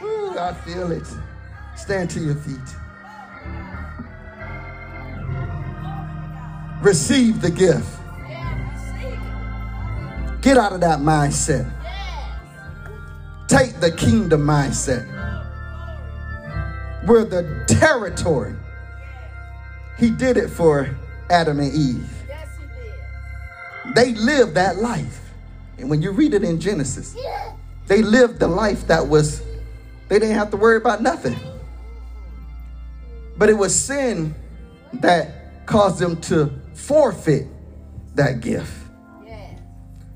Ooh, 0.03 0.37
I 0.37 0.53
feel 0.53 0.91
it. 0.91 1.07
Stand 1.75 2.11
to 2.11 2.19
your 2.19 2.35
feet. 2.35 2.82
Receive 6.83 7.41
the 7.41 7.49
gift. 7.49 7.87
Get 10.41 10.57
out 10.57 10.73
of 10.73 10.81
that 10.81 10.99
mindset. 10.99 11.71
Take 13.47 13.79
the 13.79 13.89
kingdom 13.89 14.41
mindset. 14.41 15.07
We're 17.07 17.23
the 17.23 17.63
territory. 17.67 18.55
He 19.97 20.09
did 20.09 20.35
it 20.35 20.49
for 20.49 20.93
Adam 21.29 21.61
and 21.61 21.73
Eve. 21.73 22.09
They 23.95 24.13
lived 24.13 24.55
that 24.55 24.75
life. 24.75 25.21
And 25.77 25.89
when 25.89 26.01
you 26.01 26.11
read 26.11 26.33
it 26.33 26.43
in 26.43 26.59
Genesis, 26.59 27.15
they 27.87 28.01
lived 28.01 28.39
the 28.39 28.47
life 28.49 28.87
that 28.87 29.07
was, 29.07 29.41
they 30.09 30.19
didn't 30.19 30.35
have 30.35 30.51
to 30.51 30.57
worry 30.57 30.77
about 30.77 31.01
nothing. 31.01 31.37
But 33.37 33.49
it 33.49 33.53
was 33.53 33.73
sin 33.73 34.35
that 34.95 35.65
caused 35.65 35.99
them 35.99 36.19
to 36.21 36.51
forfeit 36.73 37.47
that 38.15 38.41
gift. 38.41 38.71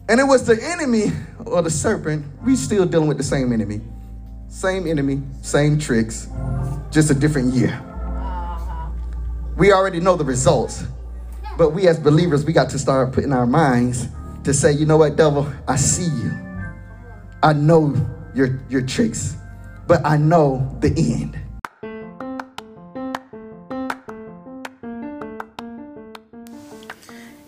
And 0.10 0.22
it 0.22 0.24
was 0.24 0.45
the 0.45 0.58
enemy 0.64 1.12
or 1.45 1.62
the 1.62 1.70
serpent. 1.70 2.26
We 2.43 2.55
still 2.55 2.86
dealing 2.86 3.10
with 3.10 3.18
the 3.18 3.24
same 3.24 3.51
enemy. 3.51 3.82
Same 4.47 4.88
enemy, 4.88 5.22
same 5.41 5.78
tricks, 5.78 6.30
just 6.89 7.12
a 7.12 7.14
different 7.14 7.53
year. 7.53 7.74
Uh-huh. 7.74 8.89
We 9.58 9.74
already 9.74 9.99
know 9.99 10.16
the 10.16 10.24
results. 10.24 10.86
But 11.58 11.72
we 11.72 11.88
as 11.88 11.99
believers, 11.99 12.45
we 12.45 12.53
got 12.53 12.70
to 12.70 12.80
start 12.80 13.12
putting 13.12 13.34
our 13.34 13.45
minds 13.45 14.08
to 14.45 14.53
say, 14.53 14.72
you 14.72 14.86
know 14.86 14.95
what, 14.95 15.18
devil, 15.18 15.51
I 15.68 15.76
see 15.76 16.05
you. 16.05 16.32
I 17.43 17.51
know 17.51 17.93
your, 18.34 18.62
your 18.70 18.82
tricks, 18.82 19.36
but 19.88 20.05
I 20.05 20.16
know 20.16 20.78
the 20.80 20.93
end. 20.97 21.38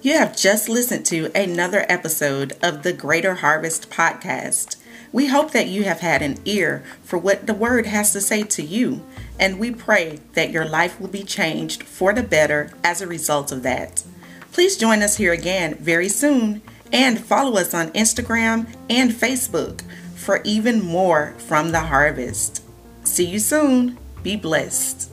You 0.10 0.18
have 0.18 0.36
just 0.36 0.68
listened 0.68 1.06
to 1.06 1.30
another 1.36 1.86
episode 1.88 2.54
of 2.64 2.82
the 2.82 2.94
Greater 2.94 3.36
Harvest 3.36 3.92
Podcast. 3.92 4.76
We 5.12 5.28
hope 5.28 5.52
that 5.52 5.68
you 5.68 5.84
have 5.84 6.00
had 6.00 6.24
an 6.24 6.40
ear 6.46 6.84
for 7.04 7.20
what 7.20 7.46
the 7.46 7.54
Word 7.54 7.86
has 7.86 8.12
to 8.14 8.20
say 8.20 8.42
to 8.42 8.64
you, 8.64 9.06
and 9.40 9.60
we 9.60 9.70
pray 9.70 10.20
that 10.34 10.50
your 10.50 10.66
life 10.66 11.00
will 11.00 11.10
be 11.10 11.22
changed 11.22 11.84
for 11.84 12.12
the 12.12 12.24
better 12.24 12.72
as 12.84 13.04
a 13.04 13.08
result 13.08 13.52
of 13.52 13.62
that. 13.62 14.04
Please 14.52 14.78
join 14.78 15.04
us 15.04 15.18
here 15.18 15.32
again 15.32 15.76
very 15.76 16.10
soon 16.10 16.64
and 16.92 17.20
follow 17.24 17.58
us 17.58 17.76
on 17.76 17.92
Instagram 17.92 18.66
and 18.90 19.12
Facebook 19.12 19.84
for 20.16 20.42
even 20.44 20.84
more 20.84 21.36
from 21.38 21.72
the 21.72 21.82
harvest. 21.82 22.64
See 23.04 23.28
you 23.28 23.38
soon. 23.38 24.00
Be 24.24 24.36
blessed. 24.36 25.12